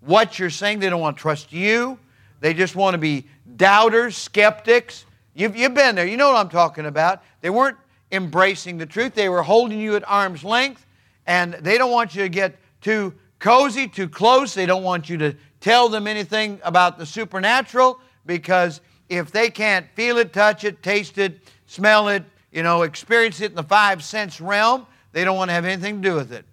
what 0.00 0.38
you're 0.38 0.50
saying, 0.50 0.78
they 0.78 0.88
don't 0.90 1.00
want 1.00 1.16
to 1.16 1.20
trust 1.20 1.52
you. 1.52 1.98
They 2.40 2.54
just 2.54 2.76
want 2.76 2.94
to 2.94 2.98
be 2.98 3.26
doubters, 3.56 4.16
skeptics. 4.16 5.04
You've, 5.34 5.56
you've 5.56 5.74
been 5.74 5.94
there. 5.94 6.06
You 6.06 6.16
know 6.16 6.30
what 6.32 6.38
I'm 6.38 6.48
talking 6.48 6.86
about. 6.86 7.22
They 7.40 7.50
weren't 7.50 7.76
embracing 8.12 8.78
the 8.78 8.86
truth. 8.86 9.14
They 9.14 9.28
were 9.28 9.42
holding 9.42 9.80
you 9.80 9.96
at 9.96 10.08
arm's 10.08 10.44
length, 10.44 10.86
and 11.26 11.54
they 11.54 11.78
don't 11.78 11.90
want 11.90 12.14
you 12.14 12.22
to 12.22 12.28
get 12.28 12.56
too 12.80 13.14
cozy, 13.38 13.88
too 13.88 14.08
close. 14.08 14.54
They 14.54 14.66
don't 14.66 14.82
want 14.82 15.08
you 15.08 15.18
to 15.18 15.36
tell 15.60 15.88
them 15.88 16.06
anything 16.06 16.60
about 16.62 16.98
the 16.98 17.06
supernatural 17.06 18.00
because 18.26 18.80
if 19.08 19.30
they 19.30 19.50
can't 19.50 19.86
feel 19.94 20.18
it, 20.18 20.32
touch 20.32 20.64
it, 20.64 20.82
taste 20.82 21.18
it, 21.18 21.38
smell 21.66 22.08
it, 22.08 22.24
you 22.52 22.62
know, 22.62 22.82
experience 22.82 23.40
it 23.40 23.50
in 23.50 23.56
the 23.56 23.62
five 23.62 24.02
sense 24.04 24.40
realm, 24.40 24.86
they 25.12 25.24
don't 25.24 25.36
want 25.36 25.48
to 25.48 25.52
have 25.54 25.64
anything 25.64 26.02
to 26.02 26.08
do 26.08 26.14
with 26.14 26.32
it. 26.32 26.44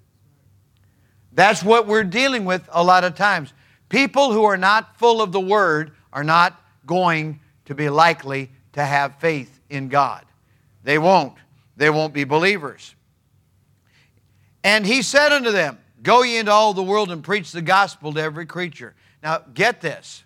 That's 1.33 1.63
what 1.63 1.85
we're 1.85 2.03
dealing 2.03 2.45
with 2.45 2.67
a 2.71 2.83
lot 2.83 3.03
of 3.03 3.15
times. 3.15 3.53
People 3.89 4.31
who 4.31 4.43
are 4.43 4.57
not 4.57 4.97
full 4.97 5.21
of 5.21 5.31
the 5.31 5.39
Word 5.39 5.91
are 6.11 6.23
not 6.23 6.59
going 6.85 7.39
to 7.65 7.75
be 7.75 7.89
likely 7.89 8.51
to 8.73 8.83
have 8.83 9.19
faith 9.19 9.59
in 9.69 9.89
God. 9.89 10.25
They 10.83 10.97
won't. 10.97 11.33
They 11.77 11.89
won't 11.89 12.13
be 12.13 12.23
believers. 12.23 12.95
And 14.63 14.85
he 14.85 15.01
said 15.01 15.31
unto 15.31 15.51
them, 15.51 15.77
Go 16.01 16.23
ye 16.23 16.37
into 16.37 16.51
all 16.51 16.73
the 16.73 16.83
world 16.83 17.11
and 17.11 17.23
preach 17.23 17.51
the 17.51 17.61
gospel 17.61 18.13
to 18.13 18.21
every 18.21 18.45
creature. 18.45 18.93
Now, 19.23 19.43
get 19.53 19.81
this. 19.81 20.23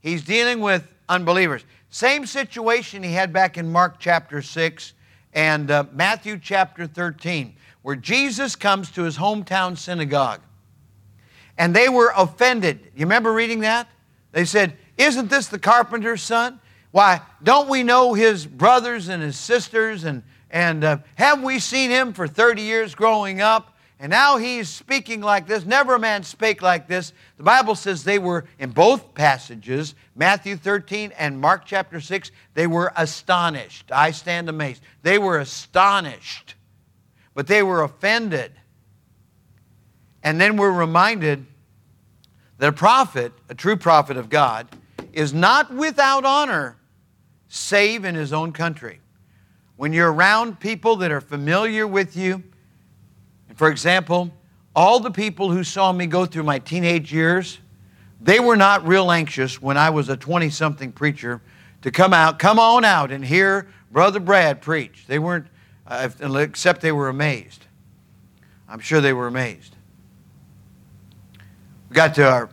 He's 0.00 0.22
dealing 0.22 0.60
with 0.60 0.86
unbelievers. 1.08 1.64
Same 1.90 2.26
situation 2.26 3.02
he 3.02 3.12
had 3.12 3.32
back 3.32 3.56
in 3.56 3.70
Mark 3.70 3.96
chapter 3.98 4.42
6 4.42 4.94
and 5.32 5.70
uh, 5.70 5.84
Matthew 5.92 6.38
chapter 6.38 6.86
13, 6.86 7.54
where 7.82 7.96
Jesus 7.96 8.56
comes 8.56 8.90
to 8.92 9.02
his 9.02 9.16
hometown 9.16 9.78
synagogue. 9.78 10.40
And 11.58 11.74
they 11.74 11.88
were 11.88 12.12
offended. 12.16 12.80
You 12.94 13.06
remember 13.06 13.32
reading 13.32 13.60
that? 13.60 13.88
They 14.32 14.44
said, 14.44 14.76
Isn't 14.96 15.30
this 15.30 15.48
the 15.48 15.58
carpenter's 15.58 16.22
son? 16.22 16.60
Why, 16.90 17.22
don't 17.42 17.68
we 17.68 17.82
know 17.82 18.14
his 18.14 18.46
brothers 18.46 19.08
and 19.08 19.22
his 19.22 19.36
sisters? 19.36 20.04
And, 20.04 20.22
and 20.50 20.84
uh, 20.84 20.98
have 21.14 21.42
we 21.42 21.58
seen 21.58 21.90
him 21.90 22.12
for 22.12 22.28
30 22.28 22.62
years 22.62 22.94
growing 22.94 23.40
up? 23.40 23.72
And 24.02 24.10
now 24.10 24.36
he's 24.36 24.68
speaking 24.68 25.20
like 25.20 25.46
this. 25.46 25.64
Never 25.64 25.94
a 25.94 25.98
man 25.98 26.24
spake 26.24 26.60
like 26.60 26.88
this. 26.88 27.12
The 27.36 27.44
Bible 27.44 27.76
says 27.76 28.02
they 28.02 28.18
were, 28.18 28.46
in 28.58 28.70
both 28.70 29.14
passages, 29.14 29.94
Matthew 30.16 30.56
13 30.56 31.12
and 31.16 31.40
Mark 31.40 31.62
chapter 31.64 32.00
6, 32.00 32.32
they 32.54 32.66
were 32.66 32.92
astonished. 32.96 33.92
I 33.92 34.10
stand 34.10 34.48
amazed. 34.48 34.82
They 35.02 35.18
were 35.18 35.38
astonished, 35.38 36.56
but 37.32 37.46
they 37.46 37.62
were 37.62 37.82
offended. 37.82 38.50
And 40.22 40.40
then 40.40 40.56
we're 40.56 40.72
reminded 40.72 41.46
that 42.58 42.68
a 42.68 42.72
prophet, 42.72 43.32
a 43.48 43.54
true 43.54 43.76
prophet 43.76 44.16
of 44.16 44.28
God, 44.28 44.68
is 45.12 45.34
not 45.34 45.72
without 45.72 46.24
honor 46.24 46.76
save 47.48 48.04
in 48.04 48.14
his 48.14 48.32
own 48.32 48.52
country. 48.52 49.00
When 49.76 49.92
you're 49.92 50.12
around 50.12 50.60
people 50.60 50.96
that 50.96 51.10
are 51.10 51.20
familiar 51.20 51.86
with 51.86 52.16
you, 52.16 52.42
for 53.56 53.68
example, 53.68 54.30
all 54.74 55.00
the 55.00 55.10
people 55.10 55.50
who 55.50 55.64
saw 55.64 55.92
me 55.92 56.06
go 56.06 56.24
through 56.24 56.44
my 56.44 56.58
teenage 56.58 57.12
years, 57.12 57.58
they 58.20 58.40
were 58.40 58.56
not 58.56 58.86
real 58.86 59.10
anxious 59.10 59.60
when 59.60 59.76
I 59.76 59.90
was 59.90 60.08
a 60.08 60.16
20 60.16 60.48
something 60.50 60.92
preacher 60.92 61.42
to 61.82 61.90
come 61.90 62.14
out, 62.14 62.38
come 62.38 62.58
on 62.58 62.84
out 62.84 63.10
and 63.10 63.24
hear 63.24 63.68
Brother 63.90 64.20
Brad 64.20 64.62
preach. 64.62 65.04
They 65.06 65.18
weren't, 65.18 65.46
uh, 65.86 66.08
except 66.20 66.80
they 66.80 66.92
were 66.92 67.08
amazed. 67.08 67.66
I'm 68.68 68.80
sure 68.80 69.00
they 69.00 69.12
were 69.12 69.26
amazed. 69.26 69.71
We 71.92 71.96
got 71.96 72.14
to 72.14 72.26
our, 72.26 72.48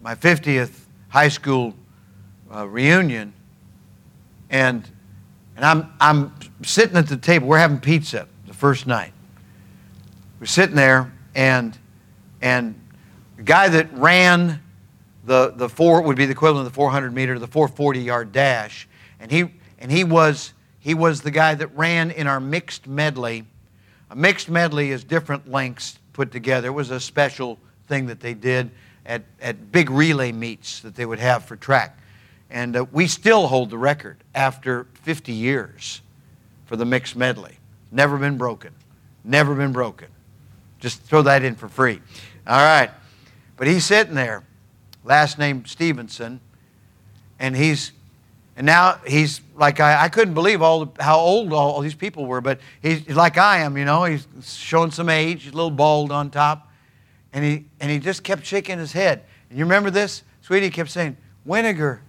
my 0.00 0.14
50th 0.14 0.70
high 1.10 1.28
school 1.28 1.74
uh, 2.50 2.66
reunion, 2.66 3.34
and, 4.48 4.82
and 5.56 5.62
I'm, 5.62 5.92
I'm 6.00 6.32
sitting 6.62 6.96
at 6.96 7.06
the 7.06 7.18
table. 7.18 7.48
We're 7.48 7.58
having 7.58 7.80
pizza 7.80 8.26
the 8.46 8.54
first 8.54 8.86
night. 8.86 9.12
We're 10.40 10.46
sitting 10.46 10.74
there, 10.74 11.12
and 11.34 11.76
and 12.40 12.80
the 13.36 13.42
guy 13.42 13.68
that 13.68 13.92
ran 13.92 14.62
the 15.26 15.52
the 15.54 15.68
four 15.68 16.00
would 16.00 16.16
be 16.16 16.24
the 16.24 16.32
equivalent 16.32 16.66
of 16.66 16.72
the 16.72 16.74
400 16.74 17.12
meter, 17.12 17.38
the 17.38 17.46
440 17.46 18.00
yard 18.00 18.32
dash, 18.32 18.88
and 19.20 19.30
he 19.30 19.52
and 19.78 19.92
he 19.92 20.02
was 20.02 20.54
he 20.78 20.94
was 20.94 21.20
the 21.20 21.30
guy 21.30 21.54
that 21.56 21.76
ran 21.76 22.10
in 22.10 22.26
our 22.26 22.40
mixed 22.40 22.86
medley. 22.86 23.44
A 24.08 24.16
mixed 24.16 24.48
medley 24.48 24.92
is 24.92 25.04
different 25.04 25.46
lengths 25.46 25.98
put 26.14 26.32
together. 26.32 26.68
It 26.68 26.70
was 26.70 26.90
a 26.90 27.00
special 27.00 27.58
thing 27.88 28.06
that 28.06 28.20
they 28.20 28.34
did 28.34 28.70
at, 29.04 29.22
at 29.40 29.72
big 29.72 29.90
relay 29.90 30.32
meets 30.32 30.80
that 30.80 30.94
they 30.94 31.06
would 31.06 31.18
have 31.18 31.44
for 31.44 31.56
track. 31.56 31.98
And 32.50 32.76
uh, 32.76 32.86
we 32.92 33.06
still 33.06 33.48
hold 33.48 33.70
the 33.70 33.78
record 33.78 34.18
after 34.34 34.86
50 35.02 35.32
years 35.32 36.00
for 36.66 36.76
the 36.76 36.84
mixed 36.84 37.16
medley. 37.16 37.58
Never 37.90 38.18
been 38.18 38.38
broken. 38.38 38.72
Never 39.24 39.54
been 39.54 39.72
broken. 39.72 40.08
Just 40.78 41.02
throw 41.02 41.22
that 41.22 41.42
in 41.42 41.54
for 41.54 41.68
free. 41.68 42.00
All 42.46 42.56
right. 42.56 42.90
But 43.56 43.66
he's 43.66 43.84
sitting 43.84 44.14
there, 44.14 44.44
last 45.04 45.38
name 45.38 45.66
Stevenson, 45.66 46.40
and 47.38 47.56
he's 47.56 47.92
and 48.56 48.66
now 48.66 49.00
he's 49.06 49.40
like 49.56 49.80
I, 49.80 50.04
I 50.04 50.08
couldn't 50.08 50.34
believe 50.34 50.62
all 50.62 50.92
how 50.98 51.18
old 51.18 51.52
all, 51.52 51.72
all, 51.72 51.80
these 51.80 51.94
people 51.94 52.26
were, 52.26 52.40
but 52.40 52.60
he's 52.80 53.08
like 53.08 53.36
I 53.36 53.58
am, 53.58 53.76
you 53.76 53.84
know. 53.84 54.04
He's 54.04 54.26
showing 54.42 54.90
some 54.90 55.08
age. 55.08 55.44
He's 55.44 55.52
a 55.52 55.56
little 55.56 55.70
bald 55.70 56.12
on 56.12 56.30
top, 56.30 56.67
and 57.32 57.44
he 57.44 57.66
and 57.80 57.90
he 57.90 57.98
just 57.98 58.22
kept 58.22 58.44
shaking 58.44 58.78
his 58.78 58.92
head. 58.92 59.22
And 59.50 59.58
you 59.58 59.64
remember 59.64 59.90
this, 59.90 60.22
sweetie? 60.42 60.70
Kept 60.70 60.90
saying, 60.90 61.16
"Weniger, 61.46 62.00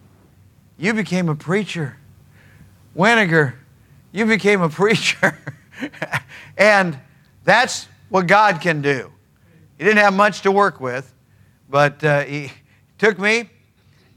you 0.77 0.93
became 0.93 1.29
a 1.29 1.36
preacher. 1.36 1.97
Weniger, 2.95 3.53
you 4.12 4.25
became 4.25 4.62
a 4.62 4.69
preacher." 4.69 5.38
and 6.58 6.97
that's 7.43 7.88
what 8.10 8.27
God 8.27 8.62
can 8.62 8.82
do. 8.82 9.12
He 9.77 9.86
didn't 9.86 9.99
have 9.99 10.13
much 10.13 10.41
to 10.41 10.51
work 10.51 10.82
with, 10.82 11.13
but 11.69 12.03
uh, 12.03 12.21
he 12.21 12.51
took 12.97 13.17
me, 13.17 13.49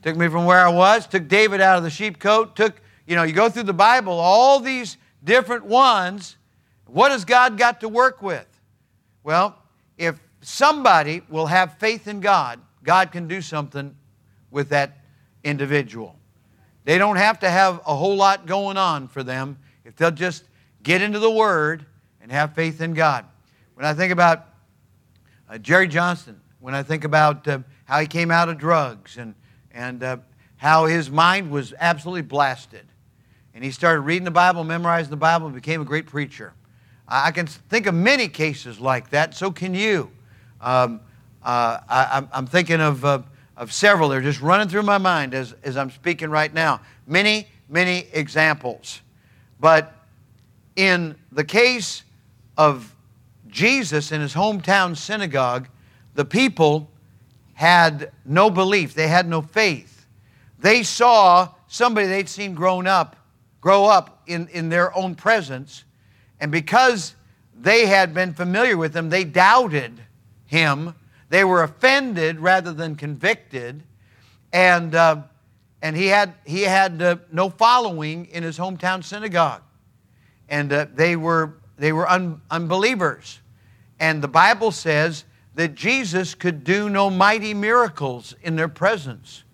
took 0.03 0.17
me 0.17 0.29
from 0.29 0.45
where 0.45 0.67
I 0.67 0.69
was, 0.69 1.07
took 1.07 1.29
David 1.29 1.61
out 1.61 1.79
of 1.79 1.85
the 1.85 1.91
sheep 1.91 2.19
coat, 2.19 2.57
took, 2.57 2.81
you 3.07 3.15
know, 3.15 3.23
you 3.23 3.33
go 3.33 3.49
through 3.49 3.62
the 3.65 3.73
Bible, 3.73 4.12
all 4.12 4.59
these 4.59 4.97
different 5.23 5.65
ones. 5.65 6.37
What 6.87 7.12
has 7.12 7.25
God 7.25 7.57
got 7.57 7.81
to 7.81 7.88
work 7.88 8.23
with? 8.23 8.47
Well, 9.23 9.57
if 9.97 10.19
somebody 10.43 11.23
will 11.29 11.47
have 11.47 11.79
faith 11.79 12.07
in 12.07 12.21
God, 12.21 12.61
God 12.83 13.13
can 13.13 13.29
do 13.29 13.41
something 13.41 13.95
with 14.51 14.69
that 14.71 14.99
individual. 15.45 16.17
They 16.85 16.99
don't 16.99 17.17
have 17.17 17.39
to 17.41 17.51
have 17.51 17.81
a 17.87 17.95
whole 17.95 18.17
lot 18.17 18.47
going 18.47 18.77
on 18.77 19.09
for 19.09 19.23
them 19.23 19.59
if 19.85 19.97
they'll 19.97 20.11
just 20.11 20.45
get 20.83 21.01
into 21.01 21.19
the 21.19 21.31
Word 21.31 21.87
and 22.21 22.31
have 22.31 22.55
faith 22.55 22.81
in 22.81 22.93
God. 22.95 23.25
When 23.75 23.87
I 23.87 23.95
think 23.95 24.13
about 24.13 24.49
uh, 25.49 25.59
Jerry 25.59 25.89
Johnson, 25.89 26.41
when 26.61 26.75
I 26.75 26.83
think 26.83 27.05
about 27.05 27.47
uh, 27.47 27.61
how 27.85 28.01
he 28.01 28.07
came 28.07 28.31
out 28.31 28.49
of 28.49 28.59
drugs 28.59 29.17
and, 29.17 29.35
and 29.73 30.03
uh, 30.03 30.17
how 30.57 30.87
his 30.87 31.11
mind 31.11 31.51
was 31.51 31.73
absolutely 31.79 32.23
blasted, 32.23 32.87
and 33.55 33.63
he 33.63 33.71
started 33.71 34.01
reading 34.01 34.25
the 34.25 34.31
Bible, 34.31 34.65
memorizing 34.65 35.11
the 35.11 35.17
Bible, 35.17 35.47
and 35.47 35.55
became 35.55 35.81
a 35.81 35.85
great 35.85 36.07
preacher. 36.07 36.53
I, 37.07 37.29
I 37.29 37.31
can 37.31 37.47
think 37.47 37.87
of 37.87 37.95
many 37.95 38.29
cases 38.29 38.81
like 38.81 39.11
that, 39.11 39.35
so 39.35 39.51
can 39.51 39.75
you. 39.75 40.11
Um, 40.62 41.01
uh, 41.42 41.79
I, 41.88 42.25
am 42.33 42.46
thinking 42.46 42.81
of, 42.81 43.05
uh, 43.05 43.22
of 43.57 43.72
several. 43.72 44.09
They're 44.09 44.20
just 44.20 44.40
running 44.40 44.68
through 44.68 44.85
my 44.85 44.98
mind 44.98 45.35
as, 45.35 45.55
as 45.64 45.77
I'm 45.77 45.90
speaking 45.90 46.31
right 46.31 46.53
now. 46.55 46.81
Many, 47.07 47.48
many 47.68 48.07
examples. 48.12 49.01
But 49.59 49.92
in 50.77 51.16
the 51.33 51.44
case 51.44 52.05
of 52.57 52.94
Jesus 53.48 54.12
in 54.12 54.20
his 54.20 54.35
hometown 54.35 54.96
synagogue, 54.96 55.68
the 56.14 56.25
people 56.25 56.88
had 57.55 58.12
no 58.25 58.51
belief, 58.51 58.94
they 58.94 59.09
had 59.09 59.29
no 59.29 59.42
faith. 59.42 60.07
They 60.59 60.83
saw 60.85 61.48
somebody 61.66 62.07
they'd 62.07 62.29
seen 62.29 62.55
grown 62.55 62.87
up, 62.87 63.16
grow 63.61 63.87
up 63.87 64.22
in, 64.27 64.48
in 64.48 64.68
their 64.68 64.96
own 64.96 65.14
presence, 65.14 65.85
and 66.40 66.51
because 66.51 67.14
they 67.61 67.87
had 67.87 68.14
been 68.14 68.33
familiar 68.33 68.77
with 68.77 68.94
him, 68.94 69.11
they 69.11 69.25
doubted 69.25 70.01
him. 70.53 70.95
They 71.31 71.45
were 71.45 71.62
offended 71.62 72.38
rather 72.38 72.75
than 72.75 72.95
convicted, 72.95 73.83
and, 74.53 74.95
uh, 74.95 75.23
and 75.81 75.97
he 75.97 76.09
had, 76.09 76.35
he 76.45 76.62
had 76.62 77.01
uh, 77.01 77.17
no 77.33 77.49
following 77.49 78.27
in 78.27 78.43
his 78.43 78.59
hometown 78.59 79.03
synagogue. 79.03 79.62
And 80.51 80.71
uh, 80.71 80.87
they 80.95 81.17
were, 81.17 81.55
they 81.79 81.93
were 81.93 82.09
un- 82.09 82.43
unbelievers. 82.51 83.41
And 83.99 84.23
the 84.23 84.29
Bible 84.29 84.73
says 84.73 85.25
that 85.55 85.75
Jesus 85.75 86.35
could 86.35 86.65
do 86.65 86.91
no 86.91 87.09
mighty 87.09 87.55
miracles 87.55 88.35
in 88.43 88.55
their 88.55 88.69
presence. 88.69 89.45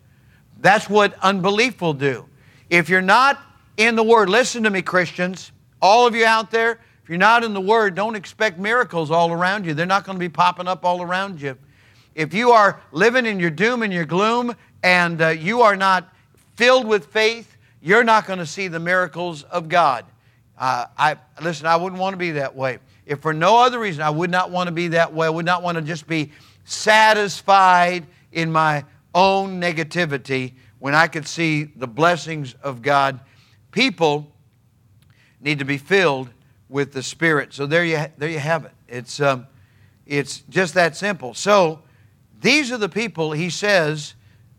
That's 0.59 0.91
what 0.91 1.15
unbelief 1.23 1.81
will 1.81 1.95
do. 1.95 2.27
If 2.71 2.89
you're 2.89 3.01
not 3.01 3.41
in 3.77 3.95
the 3.95 4.03
Word, 4.03 4.29
listen 4.29 4.65
to 4.65 4.71
me, 4.71 4.83
Christians, 4.83 5.53
all 5.81 6.09
of 6.09 6.17
you 6.17 6.27
out 6.27 6.51
there, 6.51 6.81
if 7.09 7.13
you're 7.13 7.19
not 7.19 7.43
in 7.43 7.55
the 7.55 7.61
Word, 7.63 7.95
don't 7.95 8.17
expect 8.17 8.59
miracles 8.59 9.11
all 9.11 9.33
around 9.33 9.65
you. 9.65 9.73
They're 9.73 9.87
not 9.87 10.05
going 10.05 10.17
to 10.17 10.21
be 10.21 10.29
popping 10.29 10.69
up 10.69 10.85
all 10.85 11.01
around 11.01 11.41
you. 11.41 11.57
If 12.15 12.35
you 12.35 12.51
are 12.51 12.83
living 12.93 13.25
in 13.25 13.41
your 13.41 13.49
doom 13.49 13.83
and 13.83 13.91
your 13.91 14.05
gloom 14.05 14.55
and 14.83 15.23
uh, 15.23 15.29
you 15.29 15.63
are 15.63 15.75
not 15.75 16.15
filled 16.57 16.87
with 16.87 17.07
faith, 17.07 17.57
you're 17.81 18.05
not 18.05 18.27
going 18.27 18.41
to 18.41 18.45
see 18.45 18.69
the 18.69 18.79
miracles 18.79 19.43
of 19.45 19.71
God. 19.71 20.05
Uh, 20.59 20.85
I, 20.99 21.17
listen, 21.41 21.65
I 21.65 21.77
wouldn't 21.77 21.99
want 21.99 22.13
to 22.13 22.19
be 22.19 22.33
that 22.33 22.55
way. 22.55 22.79
If 23.07 23.21
for 23.21 23.33
no 23.33 23.57
other 23.57 23.79
reason, 23.79 24.03
I 24.03 24.11
would 24.11 24.31
not 24.31 24.51
want 24.51 24.67
to 24.67 24.73
be 24.73 24.89
that 24.89 25.15
way. 25.15 25.29
I 25.29 25.31
would 25.31 25.47
not 25.47 25.63
want 25.63 25.77
to 25.77 25.83
just 25.83 26.07
be 26.07 26.31
satisfied 26.67 28.07
in 28.33 28.53
my 28.53 28.85
own 29.15 29.59
negativity 29.59 30.53
when 30.79 30.95
I 30.95 31.07
could 31.07 31.27
see 31.27 31.65
the 31.65 31.89
blessings 31.89 32.55
of 32.63 32.83
God. 32.83 33.19
People 33.73 34.31
need 35.41 35.61
to 35.61 35.65
be 35.65 35.79
filled 35.79 36.29
with 36.69 36.93
the 36.93 37.03
Spirit. 37.03 37.53
So 37.53 37.67
there 37.67 37.85
you, 37.85 38.05
there 38.19 38.29
you 38.29 38.39
have 38.39 38.65
it. 38.65 38.73
It's, 38.89 39.21
um, 39.21 39.47
it's 40.07 40.41
just 40.49 40.75
that 40.75 40.97
simple. 40.97 41.35
So 41.35 41.81
these 42.41 42.73
are 42.73 42.79
the 42.79 42.89
people 42.89 43.33
he 43.33 43.51
says 43.51 44.15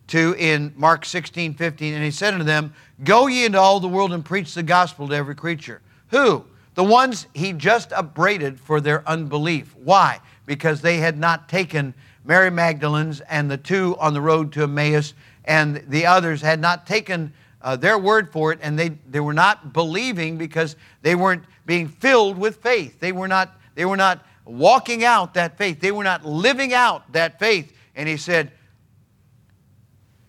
to 0.07 0.35
in 0.37 0.73
Mark 0.75 1.05
16, 1.05 1.53
15, 1.53 1.93
and 1.93 2.03
he 2.03 2.11
said 2.11 2.33
unto 2.33 2.45
them, 2.45 2.73
Go 3.03 3.27
ye 3.27 3.45
into 3.45 3.59
all 3.59 3.79
the 3.79 3.87
world 3.87 4.11
and 4.11 4.25
preach 4.25 4.53
the 4.53 4.63
gospel 4.63 5.07
to 5.07 5.15
every 5.15 5.35
creature. 5.35 5.81
Who? 6.09 6.45
The 6.75 6.83
ones 6.83 7.27
he 7.33 7.53
just 7.53 7.91
upbraided 7.91 8.59
for 8.59 8.81
their 8.81 9.07
unbelief. 9.07 9.75
Why? 9.75 10.19
Because 10.45 10.81
they 10.81 10.97
had 10.97 11.17
not 11.17 11.47
taken 11.47 11.93
Mary 12.23 12.49
Magdalene's 12.49 13.21
and 13.21 13.49
the 13.49 13.57
two 13.57 13.95
on 13.99 14.13
the 14.13 14.21
road 14.21 14.51
to 14.53 14.63
Emmaus, 14.63 15.13
and 15.45 15.83
the 15.87 16.05
others 16.05 16.41
had 16.41 16.59
not 16.59 16.85
taken 16.85 17.33
uh, 17.61 17.75
their 17.75 17.97
word 17.97 18.31
for 18.31 18.51
it, 18.51 18.59
and 18.61 18.77
they, 18.77 18.89
they 19.09 19.19
were 19.19 19.33
not 19.33 19.73
believing 19.73 20.37
because 20.37 20.75
they 21.01 21.15
weren't 21.15 21.43
being 21.65 21.87
filled 21.87 22.37
with 22.37 22.57
faith. 22.57 22.99
They 22.99 23.11
were 23.11 23.27
not, 23.27 23.59
they 23.75 23.85
were 23.85 23.97
not 23.97 24.25
walking 24.45 25.03
out 25.03 25.33
that 25.35 25.57
faith. 25.57 25.79
They 25.79 25.91
were 25.91 26.03
not 26.03 26.25
living 26.25 26.73
out 26.73 27.11
that 27.13 27.39
faith. 27.39 27.73
And 27.95 28.07
he 28.07 28.17
said, 28.17 28.51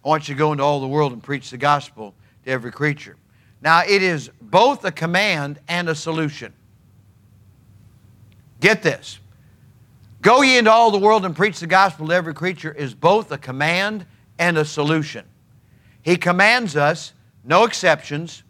I 0.05 0.09
want 0.09 0.29
you 0.29 0.35
to 0.35 0.39
go 0.39 0.53
into 0.53 0.65
all 0.65 0.81
the 0.81 0.89
world 0.89 1.13
and 1.13 1.23
preach 1.23 1.51
the 1.51 1.59
gospel 1.59 2.15
to 2.45 2.51
every 2.51 2.73
creature. 2.73 3.17
Now, 3.63 3.83
it 3.87 4.03
is 4.03 4.31
both 4.41 4.85
a 4.85 4.93
command 4.93 5.59
and 5.69 5.89
a 5.89 5.95
solution. 5.95 6.53
Get 8.61 8.83
this. 8.83 9.19
Go 10.23 10.43
ye 10.43 10.59
into 10.59 10.71
all 10.71 10.91
the 10.91 10.99
world 10.99 11.25
and 11.25 11.35
preach 11.35 11.61
the 11.61 11.67
gospel 11.67 12.09
to 12.09 12.13
every 12.13 12.35
creature 12.35 12.73
is 12.73 12.95
both 12.95 13.33
a 13.33 13.39
command 13.39 14.05
and 14.39 14.59
a 14.59 14.65
solution. 14.65 15.25
He 16.03 16.17
commands 16.17 16.77
us, 16.77 17.13
no 17.45 17.65
exceptions. 17.65 18.43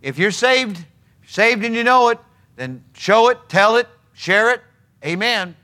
If 0.00 0.18
you're 0.18 0.30
saved, 0.30 0.84
saved 1.26 1.64
and 1.64 1.74
you 1.74 1.84
know 1.84 2.08
it, 2.08 2.18
then 2.56 2.84
show 2.92 3.28
it, 3.28 3.38
tell 3.48 3.76
it, 3.76 3.88
share 4.12 4.50
it. 4.50 4.60
Amen. 5.04 5.56